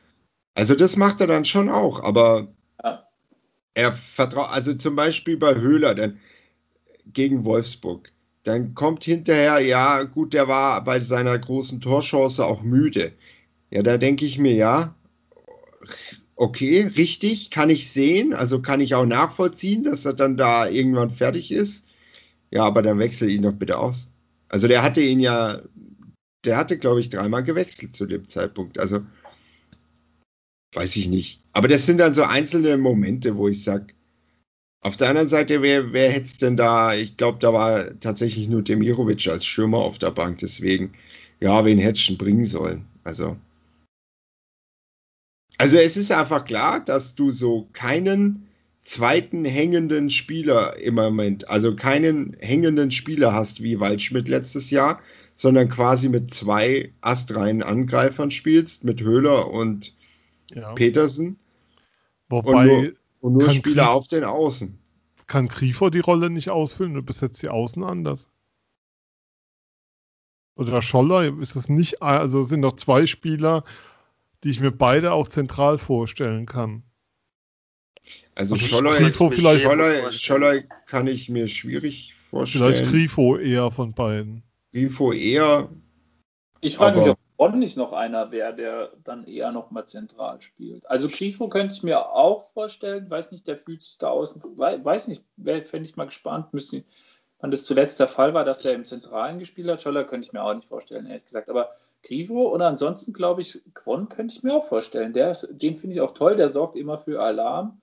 [0.55, 2.47] Also das macht er dann schon auch, aber
[2.83, 3.03] Ja.
[3.73, 6.19] er vertraut, also zum Beispiel bei Höhler dann
[7.13, 8.11] gegen Wolfsburg,
[8.43, 13.13] dann kommt hinterher, ja gut, der war bei seiner großen Torchance auch müde.
[13.71, 14.95] Ja, da denke ich mir, ja,
[16.35, 21.11] okay, richtig, kann ich sehen, also kann ich auch nachvollziehen, dass er dann da irgendwann
[21.11, 21.85] fertig ist.
[22.51, 24.09] Ja, aber dann wechsel ihn doch bitte aus.
[24.47, 25.61] Also der hatte ihn ja,
[26.45, 28.79] der hatte, glaube ich, dreimal gewechselt zu dem Zeitpunkt.
[28.79, 29.01] Also
[30.73, 31.43] weiß ich nicht.
[31.53, 33.87] Aber das sind dann so einzelne Momente, wo ich sage,
[34.81, 36.93] auf der anderen Seite, wer, wer hätte es denn da?
[36.93, 40.39] Ich glaube, da war tatsächlich nur Demirovic als Stürmer auf der Bank.
[40.39, 40.93] Deswegen,
[41.39, 42.85] ja, wen hätte schon bringen sollen?
[43.03, 43.35] Also,
[45.57, 48.47] also es ist einfach klar, dass du so keinen
[48.81, 55.01] zweiten hängenden Spieler im Moment, also keinen hängenden Spieler hast wie Waldschmidt letztes Jahr,
[55.35, 59.93] sondern quasi mit zwei astreinen Angreifern spielst, mit Höhler und
[60.51, 60.73] Ja.
[60.73, 61.37] Petersen
[62.29, 64.77] Wobei, und nur Kann Spieler Grief- auf den Außen.
[65.27, 68.27] kann Grifo die Rolle nicht ausfüllen und besetzt die Außen anders?
[70.55, 73.63] Oder Scholler ist es nicht, also es sind noch zwei Spieler,
[74.43, 76.83] die ich mir beide auch zentral vorstellen kann.
[78.35, 82.89] Also Also Scholler, Grifo vielleicht- Scholler, Scholler kann ich mir schwierig Vielleicht vorstellen.
[82.91, 84.43] Grifo eher von beiden.
[84.71, 85.69] Grifo eher,
[86.61, 90.41] Ich frage mich, ob Bonn nicht noch einer wäre, der dann eher noch mal zentral
[90.41, 90.87] spielt.
[90.89, 94.83] Also Grifo könnte ich mir auch vorstellen, weiß nicht, der fühlt sich da außen, wei-
[94.83, 96.83] weiß nicht, fände ich mal gespannt, müsste,
[97.39, 99.81] wann das zuletzt der Fall war, dass der im Zentralen gespielt hat.
[99.81, 101.49] Scholler könnte ich mir auch nicht vorstellen, ehrlich gesagt.
[101.49, 101.69] Aber
[102.03, 105.13] Grivo oder ansonsten glaube ich, Quon könnte ich mir auch vorstellen.
[105.13, 107.79] Der ist, den finde ich auch toll, der sorgt immer für Alarm.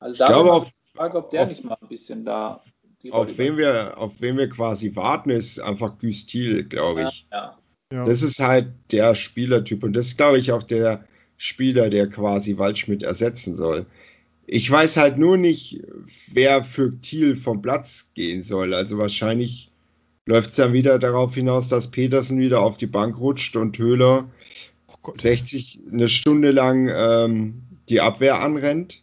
[0.00, 2.60] Also da glaube, die Frage, ob der auf- nicht mal ein bisschen da
[3.02, 7.26] die Auf wen, wir, auf wen wir quasi warten, ist einfach Güstil, glaube ich.
[7.30, 7.36] ja.
[7.38, 7.58] Ja.
[7.90, 11.04] Das ist halt der Spielertyp und das ist, glaube ich, auch der
[11.36, 13.86] Spieler, der quasi Waldschmidt ersetzen soll.
[14.46, 15.82] Ich weiß halt nur nicht,
[16.32, 18.74] wer für Thiel vom Platz gehen soll.
[18.74, 19.70] Also wahrscheinlich
[20.24, 24.28] läuft es dann wieder darauf hinaus, dass Petersen wieder auf die Bank rutscht und Höhler
[24.88, 25.20] Oh Gott.
[25.20, 29.02] 60 eine Stunde lang ähm, die Abwehr anrennt.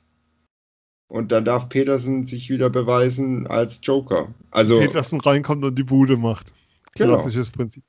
[1.07, 4.33] Und dann darf Petersen sich wieder beweisen als Joker.
[4.49, 6.53] Also, Petersen reinkommt und die Bude macht.
[6.95, 7.15] Genau.
[7.15, 7.83] Klassisches Prinzip.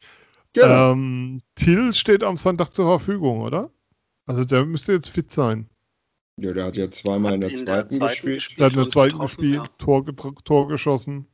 [0.55, 0.93] Genau.
[0.93, 3.71] Ähm, Till steht am Sonntag zur Verfügung, oder?
[4.27, 5.69] Also der müsste jetzt fit sein.
[6.41, 8.59] ja, der hat ja zweimal in der, Hat zweiten, gespielt.
[8.59, 9.69] Der hat in der zweiten gespielt, ja.
[9.79, 10.05] Tor,
[10.45, 11.27] Tor geschossen.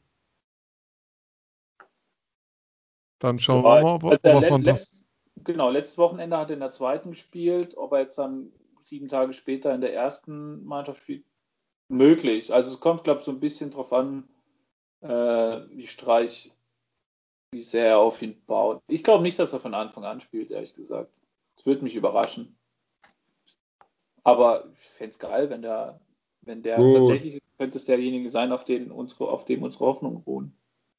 [3.20, 4.80] Dann schauen Ja, wir mal, ob, also ob der er sonntags.
[4.92, 5.06] letzt-
[5.44, 7.74] Genau, letztes Wochenende hat er in der zweiten gespielt.
[7.76, 8.52] Ob er jetzt dann
[8.82, 11.24] sieben Tage später in der ersten Mannschaft spielt,
[11.88, 12.52] möglich.
[12.52, 14.28] Also es kommt, glaube ich, so ein bisschen drauf an,
[15.00, 15.08] äh,
[15.70, 16.52] wie Streich,
[17.52, 18.80] wie sehr er auf ihn baut.
[18.86, 21.20] Ich glaube nicht, dass er von Anfang an spielt, ehrlich gesagt.
[21.56, 22.56] Das würde mich überraschen.
[24.22, 26.00] Aber ich fände es geil, wenn der,
[26.42, 26.96] wenn der Gut.
[26.96, 30.56] tatsächlich könnte es derjenige sein, auf, den unsere, auf dem unsere Hoffnungen ruhen.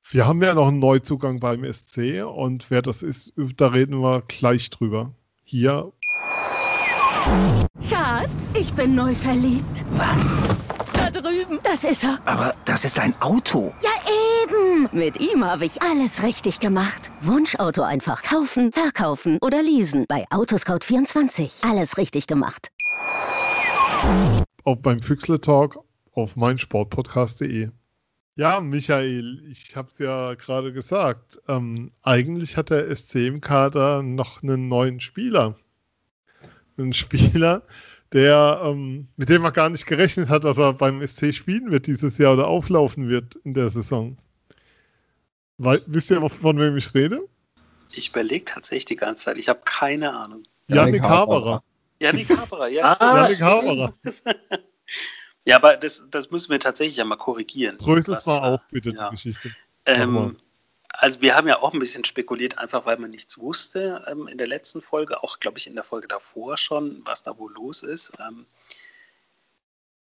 [0.10, 4.24] Wir haben ja noch einen Neuzugang beim SC und wer das ist, da reden wir
[4.24, 5.14] gleich drüber.
[5.44, 5.92] Hier,
[7.88, 9.86] Schatz, ich bin neu verliebt.
[9.92, 10.38] Was?
[10.94, 11.60] Da drüben.
[11.64, 12.20] Das ist er.
[12.26, 13.74] Aber das ist ein Auto.
[13.82, 13.90] Ja,
[14.92, 17.12] Mit ihm habe ich alles richtig gemacht.
[17.22, 20.06] Wunschauto einfach kaufen, verkaufen oder leasen.
[20.08, 21.70] Bei Autoscout24.
[21.70, 22.70] Alles richtig gemacht.
[24.64, 25.78] auch beim Füchsle Talk
[26.14, 27.70] auf meinsportpodcast.de.
[28.36, 31.40] Ja, Michael, ich habe es ja gerade gesagt.
[31.48, 35.58] Ähm, eigentlich hat der SC im Kader noch einen neuen Spieler.
[36.78, 37.62] Einen Spieler,
[38.14, 41.86] der, ähm, mit dem man gar nicht gerechnet hat, dass er beim SC spielen wird
[41.86, 44.18] dieses Jahr oder auflaufen wird in der Saison.
[45.64, 47.28] Wei wisst ihr, von wem ich rede?
[47.92, 49.38] Ich überlege tatsächlich die ganze Zeit.
[49.38, 50.42] Ich habe keine Ahnung.
[50.68, 51.64] Janik Haberer.
[52.00, 52.96] Janik Haberer, ja.
[53.00, 53.42] Ah, Janik.
[53.42, 53.94] Haberer.
[55.44, 57.80] Ja, aber das, das müssen wir tatsächlich ja mal korrigieren.
[57.80, 59.10] Dröselt Was, mal auf, bitte, ja.
[59.10, 59.56] die Geschichte.
[59.88, 60.38] Ähm,
[60.90, 64.38] also wir haben ja auch ein bisschen spekuliert, einfach weil man nichts wusste ähm, in
[64.38, 67.82] der letzten Folge, auch glaube ich in der Folge davor schon, was da wohl los
[67.82, 68.12] ist.
[68.20, 68.46] Ähm,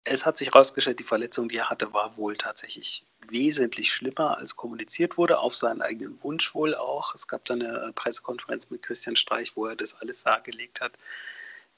[0.05, 4.55] es hat sich herausgestellt, die Verletzung, die er hatte, war wohl tatsächlich wesentlich schlimmer, als
[4.55, 7.15] kommuniziert wurde, auf seinen eigenen Wunsch wohl auch.
[7.15, 10.93] Es gab dann eine äh, Pressekonferenz mit Christian Streich, wo er das alles dargelegt hat.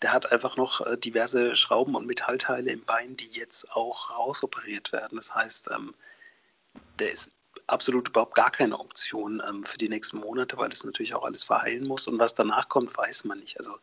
[0.02, 4.92] Der hat einfach noch äh, diverse Schrauben und Metallteile im Bein, die jetzt auch rausoperiert
[4.92, 5.18] werden.
[5.18, 5.94] Das heißt, ähm,
[7.00, 7.32] der ist
[7.68, 11.44] absolut überhaupt gar keine Option ähm, für die nächsten Monate, weil das natürlich auch alles
[11.44, 12.08] verheilen muss.
[12.08, 13.58] Und was danach kommt, weiß man nicht.
[13.58, 13.78] Also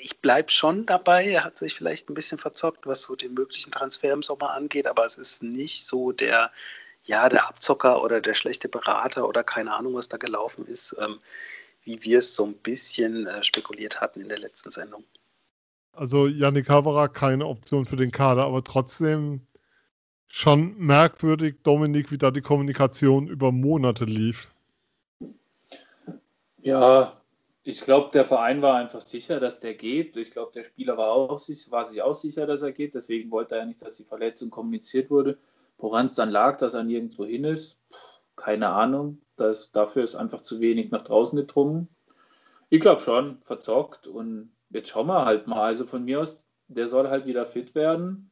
[0.00, 1.26] ich bleibe schon dabei.
[1.28, 4.86] Er hat sich vielleicht ein bisschen verzockt, was so den möglichen Transfer im Sommer angeht,
[4.86, 6.50] aber es ist nicht so der,
[7.04, 11.18] ja, der Abzocker oder der schlechte Berater oder keine Ahnung, was da gelaufen ist, ähm,
[11.84, 15.04] wie wir es so ein bisschen äh, spekuliert hatten in der letzten Sendung.
[15.92, 19.46] Also Yannick Haberer keine Option für den Kader, aber trotzdem
[20.28, 24.48] schon merkwürdig, Dominik, wie da die Kommunikation über Monate lief.
[26.62, 27.21] Ja,
[27.64, 30.16] ich glaube, der Verein war einfach sicher, dass der geht.
[30.16, 32.94] Ich glaube, der Spieler war, auch, sich- war sich auch sicher, dass er geht.
[32.94, 35.38] Deswegen wollte er ja nicht, dass die Verletzung kommuniziert wurde.
[35.78, 37.80] Woran es dann lag, dass er nirgendwo hin ist,
[38.36, 39.20] keine Ahnung.
[39.36, 41.88] Das, dafür ist einfach zu wenig nach draußen gedrungen.
[42.68, 44.06] Ich glaube schon, verzockt.
[44.06, 45.62] Und jetzt schauen wir halt mal.
[45.62, 48.30] Also von mir aus, der soll halt wieder fit werden.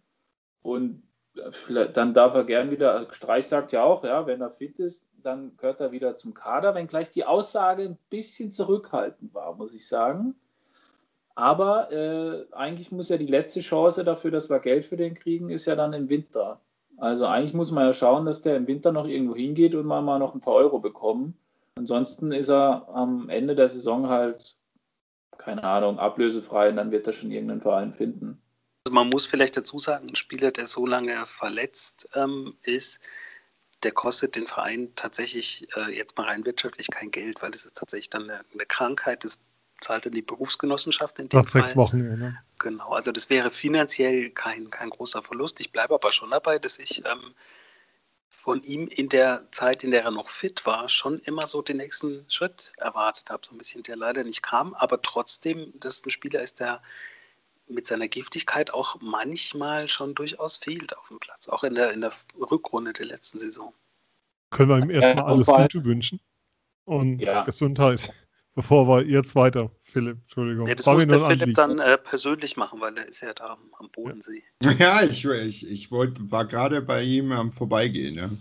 [0.62, 1.02] Und
[1.50, 5.06] vielleicht- dann darf er gern wieder, Streich sagt ja auch, ja, wenn er fit ist,
[5.22, 9.86] dann gehört er wieder zum Kader, wenngleich die Aussage ein bisschen zurückhaltend war, muss ich
[9.86, 10.34] sagen.
[11.34, 15.50] Aber äh, eigentlich muss ja die letzte Chance dafür, dass wir Geld für den kriegen,
[15.50, 16.60] ist ja dann im Winter.
[16.98, 20.02] Also eigentlich muss man ja schauen, dass der im Winter noch irgendwo hingeht und wir
[20.02, 21.34] mal noch ein paar Euro bekommen.
[21.76, 24.56] Ansonsten ist er am Ende der Saison halt,
[25.38, 28.42] keine Ahnung, ablösefrei und dann wird er schon irgendeinen Verein finden.
[28.86, 33.00] Also man muss vielleicht dazu sagen, ein Spieler, der so lange verletzt ähm, ist,
[33.82, 37.76] der kostet den Verein tatsächlich äh, jetzt mal rein wirtschaftlich kein Geld, weil es ist
[37.76, 39.40] tatsächlich dann eine, eine Krankheit, das
[39.80, 41.62] zahlt dann die Berufsgenossenschaft in dem Nach Fall.
[41.62, 42.04] sechs Wochen.
[42.04, 42.38] Ja, ne?
[42.58, 45.60] Genau, also das wäre finanziell kein, kein großer Verlust.
[45.60, 47.34] Ich bleibe aber schon dabei, dass ich ähm,
[48.28, 51.78] von ihm in der Zeit, in der er noch fit war, schon immer so den
[51.78, 53.44] nächsten Schritt erwartet habe.
[53.44, 56.82] So ein bisschen, der leider nicht kam, aber trotzdem, dass ein Spieler ist, der
[57.70, 62.00] mit seiner Giftigkeit auch manchmal schon durchaus fehlt auf dem Platz, auch in der, in
[62.00, 62.12] der
[62.50, 63.72] Rückrunde der letzten Saison.
[64.50, 66.20] Können wir ihm erstmal Ja, und alles Gute wünschen.
[66.84, 67.44] Und Ja.
[67.44, 68.12] Gesundheit.
[68.54, 70.64] bevor wir jetzt weiter, Philipp, Entschuldigung.
[70.66, 71.54] Nee, das War muss der Philipp Anliegen.
[71.54, 74.42] dann äh, persönlich machen, weil er ist ja da am, am Bodensee.
[74.78, 78.14] Ja, ich, ich, ich wollt, war gerade bei ihm am Vorbeigehen.
[78.14, 78.36] Ne?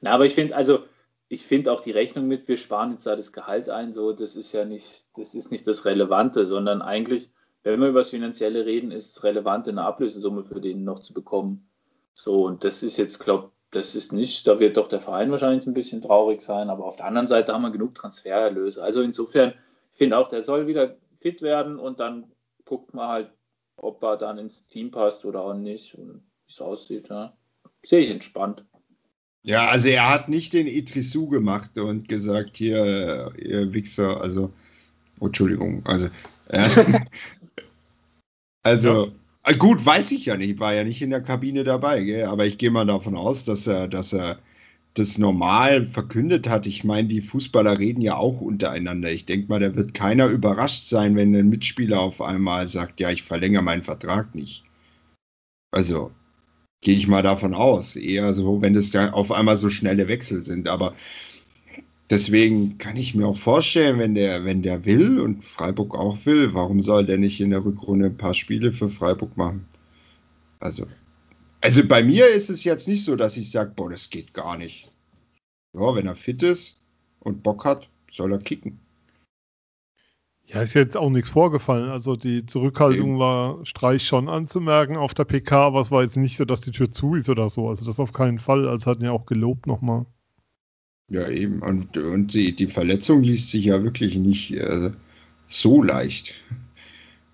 [0.00, 0.84] Na, aber ich finde, also,
[1.28, 4.36] ich finde auch die Rechnung mit, wir sparen jetzt da das Gehalt ein, so, das
[4.36, 7.30] ist ja nicht, das ist nicht das Relevante, sondern eigentlich,
[7.66, 11.12] wenn wir über das Finanzielle reden, ist es relevant, eine Ablösesumme für den noch zu
[11.12, 11.68] bekommen.
[12.14, 15.66] So, und das ist jetzt, glaube das ist nicht, da wird doch der Verein wahrscheinlich
[15.66, 18.82] ein bisschen traurig sein, aber auf der anderen Seite haben wir genug Transfererlöse.
[18.82, 19.52] Also insofern,
[19.92, 22.24] ich finde auch, der soll wieder fit werden und dann
[22.64, 23.30] guckt man halt,
[23.76, 27.08] ob er dann ins Team passt oder auch nicht und wie es aussieht.
[27.10, 27.36] Ja.
[27.84, 28.64] Sehe ich entspannt.
[29.42, 34.50] Ja, also er hat nicht den Idrisu gemacht und gesagt, hier, ihr Wichser, also,
[35.20, 36.08] oh, Entschuldigung, also,
[36.48, 36.68] äh,
[38.66, 39.12] also,
[39.44, 42.24] äh, gut, weiß ich ja nicht, war ja nicht in der Kabine dabei, gell?
[42.24, 44.40] aber ich gehe mal davon aus, dass er, dass er
[44.94, 46.66] das normal verkündet hat.
[46.66, 49.12] Ich meine, die Fußballer reden ja auch untereinander.
[49.12, 53.10] Ich denke mal, da wird keiner überrascht sein, wenn ein Mitspieler auf einmal sagt, ja,
[53.10, 54.64] ich verlängere meinen Vertrag nicht.
[55.70, 56.10] Also,
[56.80, 57.94] gehe ich mal davon aus.
[57.94, 60.68] Eher so, wenn es da auf einmal so schnelle Wechsel sind.
[60.68, 60.96] Aber
[62.10, 66.54] deswegen kann ich mir auch vorstellen, wenn der, wenn der will und Freiburg auch will,
[66.54, 69.66] warum soll der nicht in der Rückrunde ein paar Spiele für Freiburg machen?
[70.60, 70.86] Also,
[71.60, 74.56] also bei mir ist es jetzt nicht so, dass ich sage, boah, das geht gar
[74.56, 74.90] nicht.
[75.74, 76.78] Ja, wenn er fit ist
[77.20, 78.78] und Bock hat, soll er kicken.
[80.48, 81.90] Ja, ist jetzt auch nichts vorgefallen.
[81.90, 83.18] Also die Zurückhaltung Eben.
[83.18, 86.70] war Streich schon anzumerken auf der PK, aber es war jetzt nicht so, dass die
[86.70, 87.68] Tür zu ist oder so.
[87.68, 88.68] Also das auf keinen Fall.
[88.68, 90.06] Also hatten ja auch gelobt nochmal.
[91.08, 91.62] Ja, eben.
[91.62, 94.90] Und, und die, die Verletzung liest sich ja wirklich nicht äh,
[95.46, 96.34] so leicht.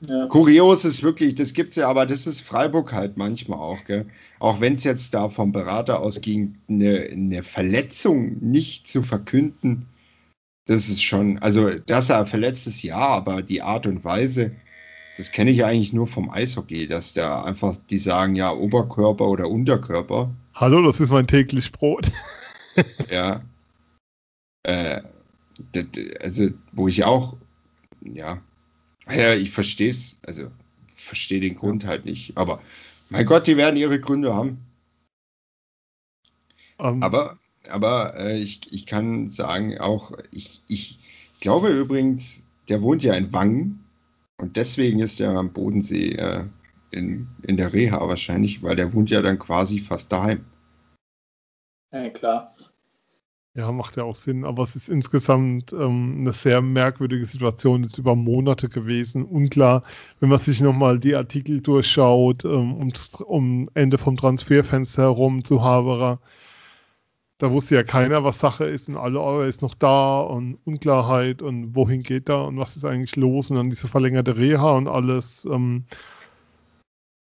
[0.00, 0.26] Ja.
[0.26, 4.06] Kurios ist wirklich, das gibt's ja, aber das ist Freiburg halt manchmal auch, gell?
[4.40, 9.86] Auch wenn es jetzt da vom Berater ausging, eine, eine Verletzung nicht zu verkünden,
[10.66, 14.50] das ist schon, also dass er verletzt ist, ja, aber die Art und Weise,
[15.16, 19.48] das kenne ich eigentlich nur vom Eishockey, dass da einfach die sagen, ja, Oberkörper oder
[19.48, 22.10] Unterkörper, Hallo, das ist mein täglich Brot.
[23.10, 23.40] ja.
[24.64, 25.02] Äh,
[25.72, 25.86] das,
[26.20, 27.36] also, wo ich auch,
[28.00, 28.42] ja,
[29.08, 30.50] ja, ich verstehe es, also
[30.94, 32.62] verstehe den Grund halt nicht, aber
[33.10, 34.58] mein Gott, die werden ihre Gründe haben.
[36.78, 37.38] Ähm, Aber,
[37.68, 40.98] aber äh, ich, ich kann sagen, auch, ich, ich
[41.40, 43.84] glaube übrigens, der wohnt ja in Wangen
[44.38, 46.44] und deswegen ist er am Bodensee äh,
[46.90, 50.44] in, in der Reha wahrscheinlich, weil der wohnt ja dann quasi fast daheim.
[51.92, 52.54] ja, klar.
[53.54, 57.98] Ja, macht ja auch Sinn, aber es ist insgesamt ähm, eine sehr merkwürdige Situation jetzt
[57.98, 59.24] über Monate gewesen.
[59.26, 59.82] Unklar,
[60.20, 62.92] wenn man sich nochmal die Artikel durchschaut, ähm, um,
[63.26, 66.18] um Ende vom Transferfenster herum zu Haberer.
[67.38, 71.42] Da wusste ja keiner, was Sache ist und alle, oh, ist noch da und Unklarheit
[71.42, 74.88] und wohin geht er und was ist eigentlich los und dann diese verlängerte Reha und
[74.88, 75.44] alles.
[75.44, 75.84] Ähm,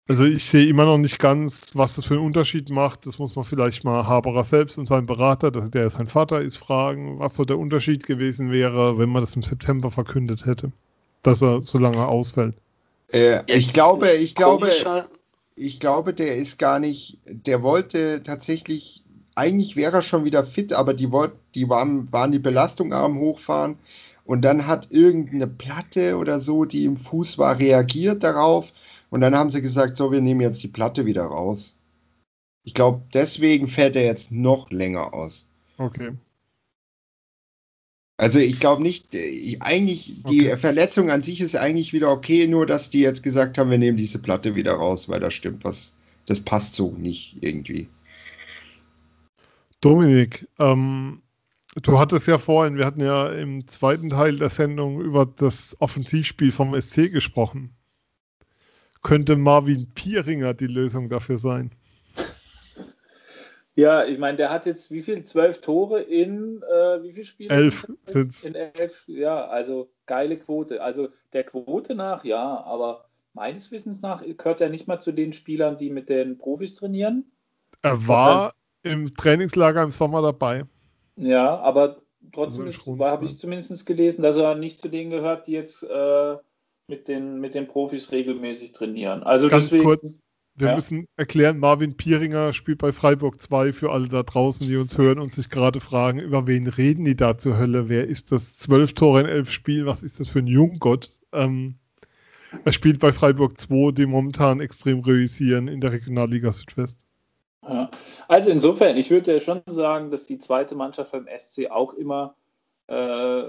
[0.09, 3.07] also ich sehe immer noch nicht ganz, was das für einen Unterschied macht.
[3.07, 7.19] Das muss man vielleicht mal Haberer selbst und seinen Berater, der sein Vater ist, fragen,
[7.19, 10.71] was so der Unterschied gewesen wäre, wenn man das im September verkündet hätte,
[11.23, 12.55] dass er so lange ausfällt.
[13.13, 14.71] Äh, ich glaube, ich glaube,
[15.57, 19.03] ich glaube, der ist gar nicht, der wollte tatsächlich,
[19.35, 23.19] eigentlich wäre er schon wieder fit, aber die, wollt, die waren, waren die Belastung am
[23.19, 23.77] Hochfahren
[24.25, 28.67] und dann hat irgendeine Platte oder so, die im Fuß war, reagiert darauf
[29.17, 31.79] und dann haben sie gesagt, so, wir nehmen jetzt die Platte wieder raus.
[32.65, 35.49] Ich glaube, deswegen fährt er jetzt noch länger aus.
[35.79, 36.13] Okay.
[38.19, 40.59] Also ich glaube nicht, äh, ich, eigentlich, die Okay.
[40.59, 43.97] Verletzung an sich ist eigentlich wieder okay, nur dass die jetzt gesagt haben, wir nehmen
[43.97, 45.97] diese Platte wieder raus, weil da stimmt was,
[46.27, 47.89] das passt so nicht irgendwie.
[49.81, 51.23] Dominik, ähm,
[51.75, 56.53] du hattest ja vorhin, wir hatten ja im zweiten Teil der Sendung über das Offensivspiel
[56.53, 57.77] vom SC gesprochen.
[59.07, 61.71] Könnte Marvin Pieringer die Lösung dafür sein?
[63.77, 65.23] Ja, ich meine, der hat jetzt wie viel?
[65.23, 67.55] Zwölf Tore in äh, wie viel Spiele?
[67.55, 68.43] Elf sind's.
[68.45, 70.83] In elf, ja, also geile Quote.
[70.83, 75.33] Also der Quote nach, ja, aber meines Wissens nach gehört er nicht mal zu den
[75.33, 77.31] Spielern, die mit den Profis trainieren.
[77.83, 80.65] Er war im Trainingslager im Sommer dabei.
[81.15, 82.03] Ja, aber
[82.33, 85.85] trotzdem Also war- habe ich zumindest gelesen, dass er nicht zu denen gehört, die jetzt
[85.85, 86.37] äh,
[86.89, 89.23] mit, den, mit den Profis regelmäßig trainieren.
[89.23, 90.19] Also Ganz deswegen, kurz,
[90.55, 90.75] wir ja.
[90.75, 95.19] müssen erklären, Marvin Pieringer spielt bei Freiburg 2 für alle da draußen, die uns hören
[95.19, 97.89] und sich gerade fragen, über wen reden die da zur Hölle?
[97.89, 98.57] Wer ist das?
[98.57, 101.11] Zwölf Tore in elf Spielen, was ist das für ein Junggott?
[101.33, 101.77] Ähm,
[102.65, 107.07] er spielt bei Freiburg 2, die momentan extrem reüssieren in der Regionalliga Südwest.
[107.63, 107.91] Ja.
[108.29, 112.37] Also insofern, ich würde ja schon sagen, dass die zweite Mannschaft beim SC auch immer
[112.89, 113.45] äh,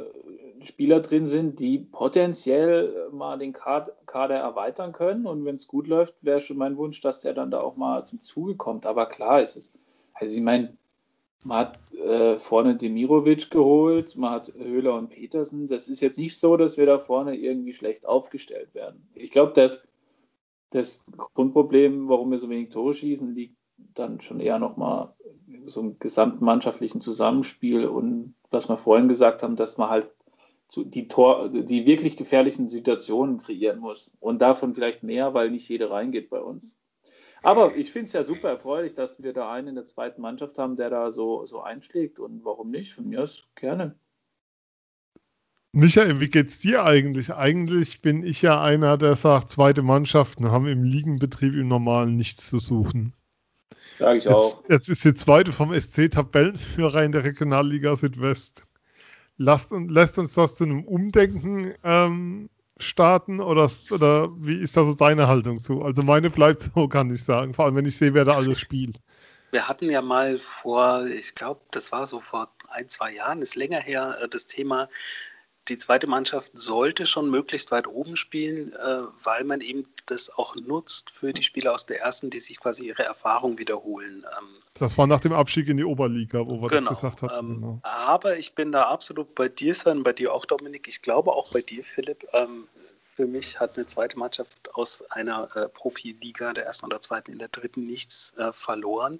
[0.63, 5.25] Spieler drin sind, die potenziell mal den Kader erweitern können.
[5.25, 8.05] Und wenn es gut läuft, wäre schon mein Wunsch, dass der dann da auch mal
[8.05, 8.85] zum Zuge kommt.
[8.85, 9.73] Aber klar ist es,
[10.13, 10.75] also ich meine,
[11.43, 15.67] man hat äh, vorne Demirovic geholt, man hat Höhler und Petersen.
[15.67, 19.07] Das ist jetzt nicht so, dass wir da vorne irgendwie schlecht aufgestellt werden.
[19.13, 19.87] Ich glaube, das,
[20.71, 23.55] das Grundproblem, warum wir so wenig Tore schießen, liegt
[23.93, 25.13] dann schon eher nochmal
[25.67, 30.09] so im gesamten mannschaftlichen Zusammenspiel und was wir vorhin gesagt haben, dass man halt
[30.75, 34.15] die, Tor, die wirklich gefährlichen Situationen kreieren muss.
[34.19, 36.77] Und davon vielleicht mehr, weil nicht jede reingeht bei uns.
[37.41, 40.57] Aber ich finde es ja super erfreulich, dass wir da einen in der zweiten Mannschaft
[40.57, 42.19] haben, der da so, so einschlägt.
[42.19, 42.93] Und warum nicht?
[42.93, 43.95] Von mir aus gerne.
[45.71, 47.33] Michael, wie geht's dir eigentlich?
[47.33, 52.49] Eigentlich bin ich ja einer, der sagt, zweite Mannschaften haben im Ligenbetrieb im Normalen nichts
[52.49, 53.13] zu suchen.
[53.99, 54.63] Sage ich jetzt, auch.
[54.69, 58.63] Jetzt ist die zweite vom SC Tabellenführer in der Regionalliga Südwest.
[59.37, 64.93] Lasst, lässt uns das zu einem Umdenken ähm, starten oder, oder wie ist da so
[64.93, 65.83] deine Haltung zu?
[65.83, 68.59] Also meine bleibt so, kann ich sagen, vor allem wenn ich sehe, wer da alles
[68.59, 68.99] spielt.
[69.51, 73.55] Wir hatten ja mal vor, ich glaube, das war so vor ein, zwei Jahren, ist
[73.55, 74.89] länger her, äh, das Thema,
[75.69, 80.55] die zweite Mannschaft sollte schon möglichst weit oben spielen, äh, weil man eben das auch
[80.55, 84.25] nutzt für die Spieler aus der ersten, die sich quasi ihre Erfahrung wiederholen.
[84.39, 87.49] Ähm, das war nach dem Abstieg in die Oberliga, wo wir genau, das gesagt haben.
[87.49, 87.79] Ähm, genau.
[87.83, 90.87] Aber ich bin da absolut bei dir, Sven, bei dir auch, Dominik.
[90.87, 92.27] Ich glaube auch bei dir, Philipp.
[92.33, 92.67] Ähm,
[93.15, 97.39] für mich hat eine zweite Mannschaft aus einer äh, Profiliga, der ersten oder zweiten in
[97.39, 99.19] der dritten, nichts äh, verloren.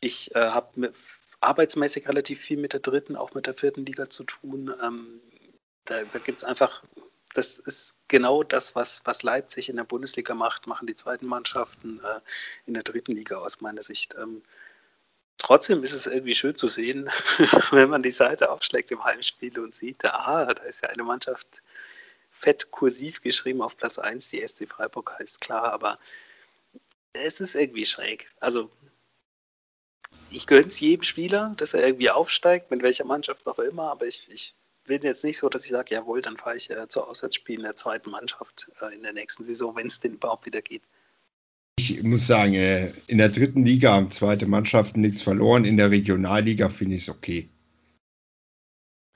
[0.00, 0.92] Ich äh, habe
[1.40, 4.72] arbeitsmäßig relativ viel mit der dritten, auch mit der vierten Liga zu tun.
[4.82, 5.20] Ähm,
[5.84, 6.82] da, da gibt es einfach,
[7.34, 12.00] das ist genau das, was, was Leipzig in der Bundesliga macht, machen die zweiten Mannschaften
[12.04, 12.20] äh,
[12.66, 14.14] in der dritten Liga aus meiner Sicht.
[14.14, 14.42] Ähm,
[15.38, 17.10] trotzdem ist es irgendwie schön zu sehen,
[17.70, 21.62] wenn man die Seite aufschlägt im Heimspiel und sieht, ah, da ist ja eine Mannschaft
[22.30, 25.98] fett kursiv geschrieben auf Platz 1, die SC Freiburg heißt klar, aber
[27.12, 28.30] es ist irgendwie schräg.
[28.40, 28.70] Also
[30.30, 34.06] ich gönne es jedem Spieler, dass er irgendwie aufsteigt, mit welcher Mannschaft auch immer, aber
[34.06, 34.54] ich, ich
[34.84, 37.76] bin jetzt nicht so, dass ich sage, jawohl, dann fahre ich äh, zu Auswärtsspielen der
[37.76, 40.82] zweiten Mannschaft äh, in der nächsten Saison, wenn es denn überhaupt wieder geht.
[41.76, 45.90] Ich muss sagen, äh, in der dritten Liga haben zweite Mannschaften nichts verloren, in der
[45.90, 47.48] Regionalliga finde ich es okay.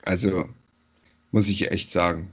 [0.03, 0.49] Also
[1.31, 2.31] muss ich echt sagen.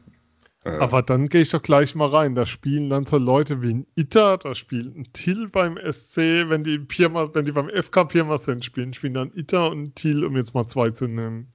[0.64, 2.34] Aber dann gehe ich doch gleich mal rein.
[2.34, 6.16] Da spielen dann so Leute wie ein Itter, da spielt ein Till beim SC,
[6.48, 10.24] wenn die, Pirma, wenn die beim FK Pirma sind, spielen, spielen dann Itter und Till,
[10.24, 11.52] um jetzt mal zwei zu nennen.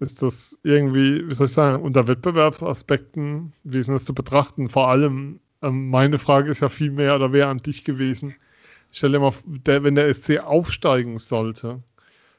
[0.00, 4.70] Ist das irgendwie, wie soll ich sagen, unter Wettbewerbsaspekten, wie ist das zu betrachten?
[4.70, 8.34] Vor allem, ähm, meine Frage ist ja viel mehr oder wäre an dich gewesen.
[8.92, 11.82] Stell dir mal, der, wenn der SC aufsteigen sollte,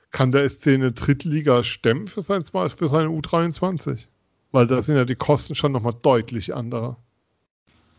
[0.09, 4.07] kann der SC eine Drittliga stemmen für, sein, für seine U23?
[4.51, 6.97] Weil da sind ja die Kosten schon nochmal deutlich andere.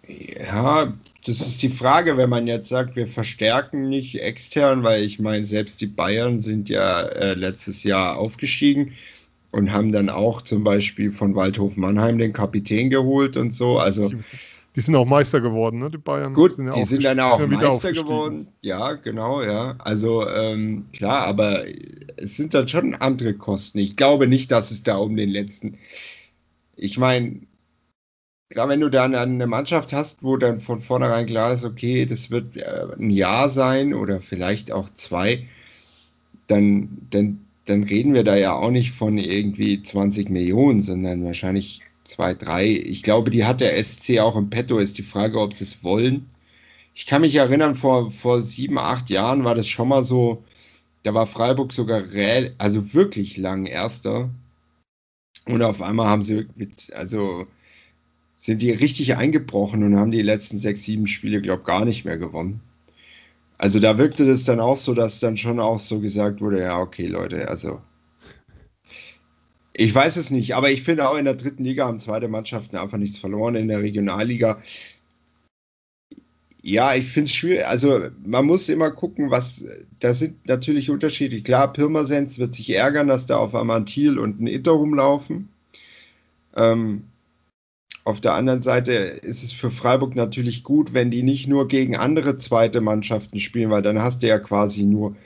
[0.09, 0.93] Ja,
[1.25, 5.47] das ist die Frage, wenn man jetzt sagt, wir verstärken nicht extern, weil ich meine,
[5.47, 8.95] selbst die Bayern sind ja äh, letztes Jahr aufgestiegen
[9.53, 13.79] und haben dann auch zum Beispiel von Waldhof Mannheim den Kapitän geholt und so.
[13.79, 14.11] Also
[14.75, 15.91] die sind auch Meister geworden, ne?
[15.91, 16.35] Die Bayern.
[16.35, 18.49] Gut, sind ja die sind dann auch sind Meister geworden.
[18.63, 19.77] Ja, genau, ja.
[19.79, 21.65] Also ähm, klar, aber
[22.17, 23.79] es sind dann schon andere Kosten.
[23.79, 25.79] Ich glaube nicht, dass es da um den letzten
[26.77, 27.41] ich meine,
[28.51, 32.31] klar, wenn du dann eine Mannschaft hast, wo dann von vornherein klar ist, okay, das
[32.31, 35.47] wird äh, ein Jahr sein oder vielleicht auch zwei,
[36.49, 41.81] dann, dann, dann reden wir da ja auch nicht von irgendwie 20 Millionen, sondern wahrscheinlich
[42.05, 42.69] zwei, drei.
[42.69, 44.79] Ich glaube, die hat der SC auch im Petto.
[44.79, 46.27] Ist die Frage, ob sie es wollen.
[46.95, 50.45] Ich kann mich erinnern, vor, vor sieben, acht Jahren war das schon mal so,
[51.05, 52.05] da war Freiburg sogar
[52.59, 54.31] also wirklich lang Erster
[55.47, 56.47] und auf einmal haben sie,
[56.93, 57.47] also
[58.37, 62.05] sind die richtig eingebrochen und haben die letzten sechs, sieben Spiele, glaube ich, gar nicht
[62.05, 62.61] mehr gewonnen.
[63.63, 66.81] Also da wirkte das dann auch so, dass dann schon auch so gesagt wurde, ja,
[66.81, 67.81] okay, Leute, also
[69.73, 72.77] ich weiß es nicht, aber ich finde auch in der dritten Liga haben zweite Mannschaften
[72.77, 73.55] einfach nichts verloren.
[73.55, 74.61] In der Regionalliga
[76.63, 77.67] ja, ich finde es schwierig.
[77.67, 79.65] Also man muss immer gucken, was,
[80.01, 81.41] da sind natürlich Unterschiede.
[81.43, 85.49] Klar, Pirmasens wird sich ärgern, dass da auf einmal ein Thiel und ein Itter rumlaufen.
[86.57, 87.05] Ähm,
[88.05, 91.97] auf der anderen Seite ist es für Freiburg natürlich gut, wenn die nicht nur gegen
[91.97, 95.17] andere zweite Mannschaften spielen, weil dann hast du ja quasi nur,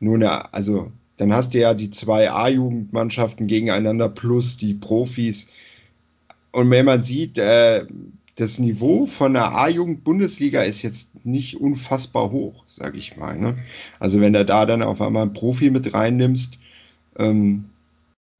[0.00, 5.48] nur eine, also dann hast du ja die zwei A-Jugendmannschaften gegeneinander plus die Profis.
[6.52, 7.86] Und wenn man sieht, äh,
[8.36, 13.38] das Niveau von der A-Jugend-Bundesliga ist jetzt nicht unfassbar hoch, sage ich mal.
[13.38, 13.58] Ne?
[14.00, 16.58] Also wenn du da dann auf einmal einen Profi mit reinnimmst,
[17.18, 17.64] Ähm,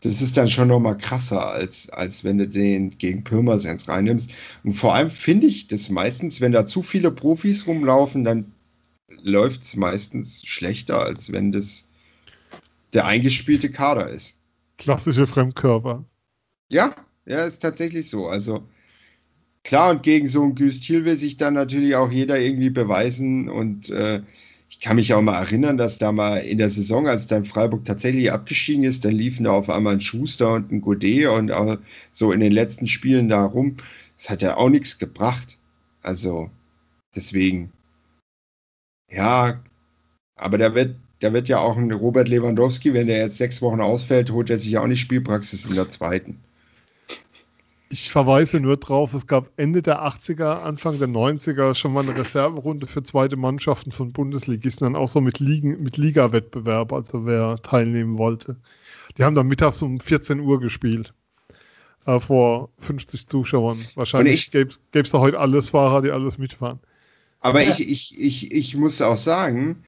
[0.00, 4.30] das ist dann schon nochmal krasser, als, als wenn du den gegen Pirmasens reinnimmst.
[4.62, 8.52] Und vor allem finde ich das meistens, wenn da zu viele Profis rumlaufen, dann
[9.22, 11.84] läuft es meistens schlechter, als wenn das
[12.92, 14.38] der eingespielte Kader ist.
[14.78, 16.04] Klassische Fremdkörper.
[16.68, 16.94] Ja,
[17.26, 18.28] ja, ist tatsächlich so.
[18.28, 18.62] Also
[19.64, 23.48] klar, und gegen so ein Güstil will sich dann natürlich auch jeder irgendwie beweisen.
[23.48, 24.22] Und äh,
[24.70, 27.84] ich kann mich auch mal erinnern, dass da mal in der Saison, als dann Freiburg
[27.84, 31.78] tatsächlich abgestiegen ist, dann liefen da auf einmal ein Schuster und ein Godet und auch
[32.12, 33.78] so in den letzten Spielen da rum.
[34.16, 35.58] Das hat ja auch nichts gebracht.
[36.02, 36.50] Also
[37.14, 37.72] deswegen,
[39.10, 39.62] ja,
[40.36, 43.80] aber da wird, da wird ja auch ein Robert Lewandowski, wenn der jetzt sechs Wochen
[43.80, 46.38] ausfällt, holt er sich auch nicht Spielpraxis in der zweiten.
[47.90, 52.16] Ich verweise nur drauf, es gab Ende der 80er, Anfang der 90er schon mal eine
[52.18, 57.62] Reserverunde für zweite Mannschaften von Bundesligisten, dann auch so mit, Ligen, mit Liga-Wettbewerb, also wer
[57.62, 58.56] teilnehmen wollte.
[59.16, 61.14] Die haben dann mittags um 14 Uhr gespielt.
[62.08, 63.86] Äh, vor 50 Zuschauern.
[63.94, 66.78] Wahrscheinlich gäbe es da heute alles Fahrer, die alles mitfahren.
[67.40, 69.84] Aber ich, ich, ich, ich muss auch sagen,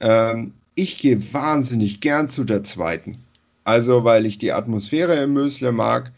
[0.00, 3.18] ähm, ich gehe wahnsinnig gern zu der zweiten.
[3.64, 6.12] Also, weil ich die Atmosphäre im Mösle mag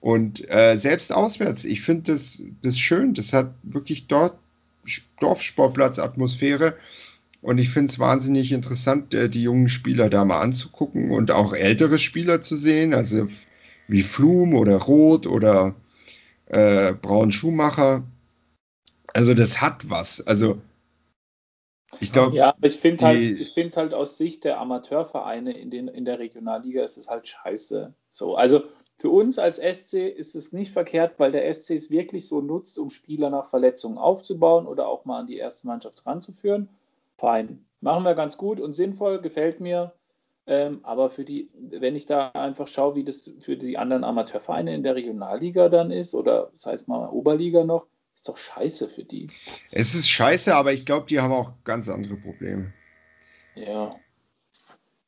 [0.00, 3.14] und äh, selbst auswärts, ich finde das, das schön.
[3.14, 4.38] Das hat wirklich dort
[5.20, 6.74] Dorfsportplatz-Atmosphäre.
[7.42, 11.52] Und ich finde es wahnsinnig interessant, äh, die jungen Spieler da mal anzugucken und auch
[11.52, 13.28] ältere Spieler zu sehen, also
[13.88, 15.74] wie Flum oder Roth oder
[16.46, 18.02] äh, Braun Schumacher.
[19.12, 20.26] Also das hat was.
[20.26, 20.60] Also
[21.98, 22.36] ich glaube.
[22.36, 26.18] Ja, ich finde halt, ich finde halt aus Sicht der Amateurvereine in, den, in der
[26.18, 27.92] Regionalliga ist es halt scheiße.
[28.10, 28.64] So, also
[29.00, 32.78] für uns als SC ist es nicht verkehrt, weil der SC es wirklich so nutzt,
[32.78, 36.68] um Spieler nach Verletzungen aufzubauen oder auch mal an die erste Mannschaft ranzuführen.
[37.16, 37.64] Fein.
[37.80, 39.94] Machen wir ganz gut und sinnvoll, gefällt mir.
[40.46, 44.74] Ähm, aber für die, wenn ich da einfach schaue, wie das für die anderen Amateurvereine
[44.74, 49.04] in der Regionalliga dann ist, oder das heißt mal Oberliga noch, ist doch scheiße für
[49.04, 49.28] die.
[49.70, 52.74] Es ist scheiße, aber ich glaube, die haben auch ganz andere Probleme.
[53.54, 53.96] Ja.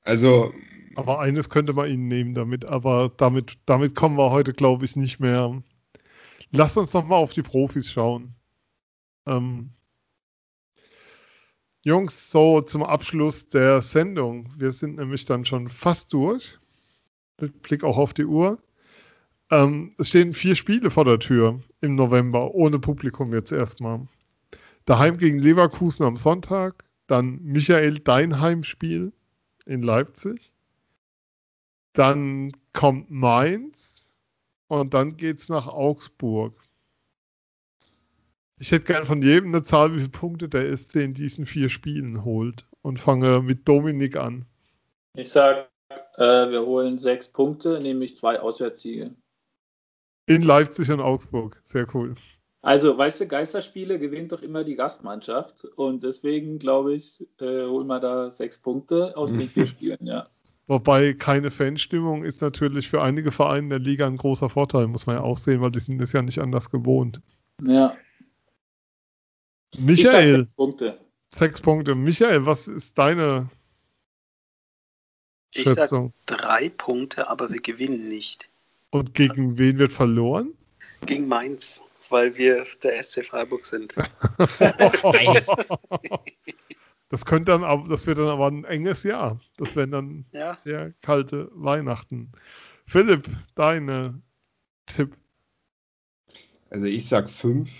[0.03, 0.55] Also,
[0.97, 4.97] aber eines könnte man ihnen nehmen damit, aber damit, damit kommen wir heute, glaube ich,
[4.97, 5.63] nicht mehr.
[6.51, 8.35] Lass uns noch mal auf die Profis schauen.
[9.27, 9.71] Ähm,
[11.85, 14.53] Jungs, so zum Abschluss der Sendung.
[14.57, 16.59] Wir sind nämlich dann schon fast durch.
[17.41, 18.59] Mit Blick auch auf die Uhr.
[19.51, 24.07] Ähm, es stehen vier Spiele vor der Tür im November, ohne Publikum jetzt erstmal.
[24.85, 29.13] Daheim gegen Leverkusen am Sonntag, dann Michael dein Heimspiel
[29.67, 30.52] in Leipzig.
[31.93, 34.11] Dann kommt Mainz
[34.69, 36.55] und dann geht es nach Augsburg.
[38.59, 41.69] Ich hätte gern von jedem eine Zahl, wie viele Punkte der SC in diesen vier
[41.69, 44.47] Spielen holt und fange mit Dominik an.
[45.15, 45.67] Ich sage,
[46.17, 49.11] äh, wir holen sechs Punkte, nämlich zwei Auswärtssiege.
[50.27, 51.61] In Leipzig und Augsburg.
[51.65, 52.15] Sehr cool.
[52.63, 57.89] Also, weißt du, Geisterspiele gewinnt doch immer die Gastmannschaft und deswegen glaube ich, äh, holen
[57.89, 60.29] wir da sechs Punkte aus den vier Spielen, ja.
[60.69, 65.17] Wobei keine Fanstimmung ist natürlich für einige Vereine der Liga ein großer Vorteil, muss man
[65.17, 67.21] ja auch sehen, weil die sind es ja nicht anders gewohnt.
[67.63, 67.97] Ja.
[69.79, 70.37] Michael.
[70.43, 70.99] sechs Punkte.
[71.35, 71.95] Sechs Punkte.
[71.95, 73.49] Michael, was ist deine
[75.53, 76.13] Ich Schätzung?
[76.29, 78.49] sag drei Punkte, aber wir gewinnen nicht.
[78.91, 80.53] Und gegen wen wird verloren?
[81.07, 83.95] Gegen Mainz, weil wir der SC Freiburg sind.
[87.13, 89.39] das könnte dann aber, das wird dann aber ein enges Jahr.
[89.59, 90.55] Das wären dann Ja.
[90.55, 92.33] sehr kalte Weihnachten.
[92.87, 94.23] Philipp, deine
[94.87, 95.15] Tipp.
[96.71, 97.71] also ich sag fünf.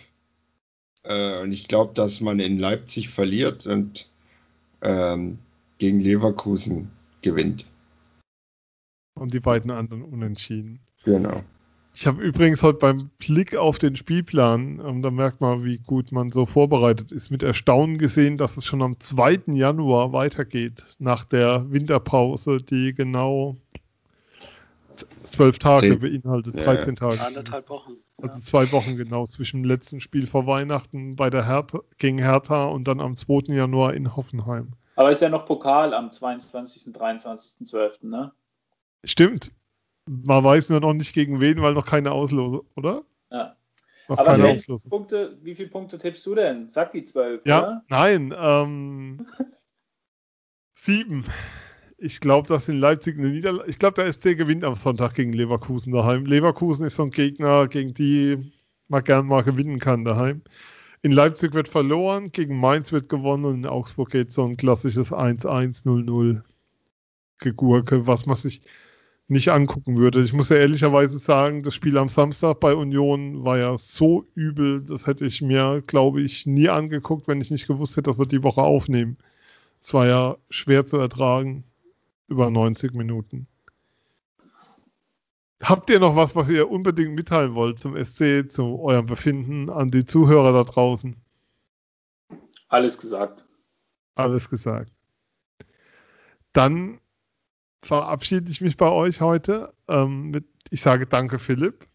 [1.05, 4.07] Äh, und ich glaube, dass man in Leipzig verliert und
[4.83, 5.39] ähm,
[5.79, 6.91] gegen Leverkusen
[7.23, 7.67] gewinnt.
[9.15, 10.81] Und die beiden anderen unentschieden.
[11.05, 11.43] Genau.
[11.95, 16.11] Ich habe übrigens heute beim Blick auf den Spielplan, ähm, da merkt man, wie gut
[16.11, 19.43] man so vorbereitet ist, mit Erstaunen gesehen, dass es schon am 2.
[19.49, 23.57] Januar weitergeht, nach der Winterpause, die genau
[25.25, 26.01] zwölf Tage Zehn.
[26.01, 27.21] beinhaltet, Ja, 13 Tage.
[27.21, 27.93] Anderthalb Wochen.
[28.23, 32.67] Also zwei Wochen genau, zwischen dem letzten Spiel vor Weihnachten bei der Hertha, gegen Hertha
[32.67, 33.53] und dann am 2.
[33.53, 34.73] Januar in Hoffenheim.
[34.97, 36.95] Aber ist ja noch Pokal am 22.
[36.95, 38.33] 23.12., ne?
[39.05, 39.51] Stimmt.
[40.07, 43.03] Man weiß nur noch nicht gegen wen, weil noch keine Auslose, oder?
[43.31, 43.57] Ja.
[44.09, 44.89] Noch Aber keine sechs Auslose.
[44.89, 46.69] Punkte, wie viele Punkte tippst du denn?
[46.69, 47.85] Sag die zwölf, Ja, oder?
[47.89, 48.35] nein.
[48.37, 49.27] Ähm,
[50.75, 51.25] sieben.
[51.99, 53.71] Ich glaube, dass in Leipzig eine Niederlage.
[53.71, 56.27] Ich glaube, der SC gewinnt am Sonntag gegen Leverkusen daheim.
[56.27, 58.53] Leverkusen ist so ein Gegner, gegen die
[58.89, 60.43] man gern mal gewinnen kann daheim.
[61.03, 65.13] In Leipzig wird verloren, gegen Mainz wird gewonnen und in Augsburg geht so ein klassisches
[65.13, 66.43] 1-1-0-0.
[67.39, 68.63] Gegurke, was man sich
[69.33, 70.23] nicht angucken würde.
[70.23, 74.83] Ich muss ja ehrlicherweise sagen, das Spiel am Samstag bei Union war ja so übel,
[74.83, 78.27] das hätte ich mir, glaube ich, nie angeguckt, wenn ich nicht gewusst hätte, dass wir
[78.27, 79.17] die Woche aufnehmen.
[79.81, 81.65] Es war ja schwer zu ertragen,
[82.29, 83.47] über 90 Minuten.
[85.63, 89.91] Habt ihr noch was, was ihr unbedingt mitteilen wollt zum SC, zu eurem Befinden an
[89.91, 91.17] die Zuhörer da draußen?
[92.69, 93.45] Alles gesagt.
[94.15, 94.93] Alles gesagt.
[96.53, 96.99] Dann
[97.83, 99.73] verabschiede ich mich bei euch heute.
[99.89, 101.87] Ähm, mit, ich sage danke, Philipp.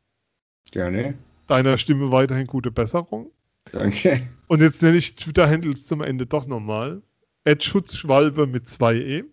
[0.71, 1.17] Gerne.
[1.47, 3.31] Deiner Stimme weiterhin gute Besserung.
[3.71, 4.27] Danke.
[4.47, 7.01] Und jetzt nenne ich Twitter-Handles zum Ende doch nochmal.
[7.43, 9.25] Ed Schutzschwalbe mit 2e.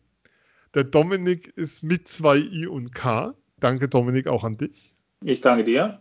[0.74, 3.34] Der Dominik ist mit 2i und k.
[3.61, 4.94] Danke, Dominik, auch an dich.
[5.22, 6.00] Ich danke dir.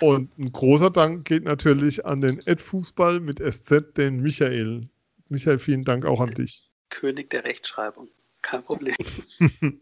[0.00, 4.88] Und ein großer Dank geht natürlich an den Ed Fußball mit SZ, den Michael.
[5.28, 6.70] Michael, vielen Dank auch an dich.
[6.88, 8.08] König der Rechtschreibung.
[8.48, 8.94] Kein Problem.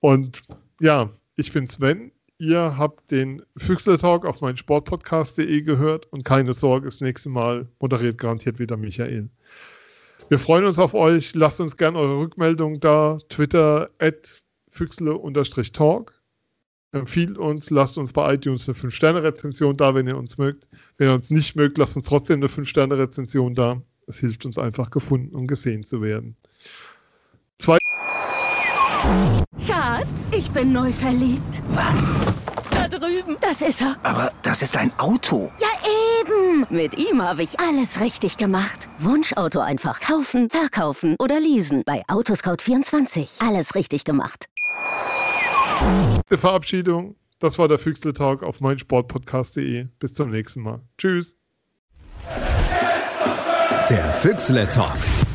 [0.00, 0.42] Und
[0.80, 2.12] ja, ich bin Sven.
[2.38, 7.68] Ihr habt den Füchsle Talk auf meinen Sportpodcast.de gehört und keine Sorge, das nächste Mal
[7.78, 9.28] moderiert garantiert wieder Michael.
[10.28, 11.34] Wir freuen uns auf euch.
[11.34, 13.18] Lasst uns gerne eure Rückmeldung da.
[13.28, 16.12] Twitter at Füchsle-Talk.
[16.92, 20.66] Empfiehlt uns, lasst uns bei iTunes eine 5-Sterne-Rezension da, wenn ihr uns mögt.
[20.96, 23.82] Wenn ihr uns nicht mögt, lasst uns trotzdem eine 5-Sterne-Rezension da.
[24.06, 26.36] Es hilft uns einfach, gefunden und gesehen zu werden.
[27.64, 27.78] Zwei
[29.66, 31.62] Schatz, ich bin neu verliebt.
[31.70, 32.14] Was?
[32.70, 33.38] Da drüben.
[33.40, 33.96] Das ist er.
[34.02, 35.50] Aber das ist ein Auto.
[35.58, 35.68] Ja,
[36.20, 36.66] eben.
[36.68, 38.86] Mit ihm habe ich alles richtig gemacht.
[38.98, 41.84] Wunschauto einfach kaufen, verkaufen oder leasen.
[41.86, 43.42] Bei Autoscout24.
[43.42, 44.44] Alles richtig gemacht.
[46.30, 47.16] Die Verabschiedung.
[47.38, 49.86] Das war der Füchsle Talk auf meinsportpodcast.de.
[49.98, 50.82] Bis zum nächsten Mal.
[50.98, 51.34] Tschüss.
[53.88, 54.92] Der Füchsle Talk.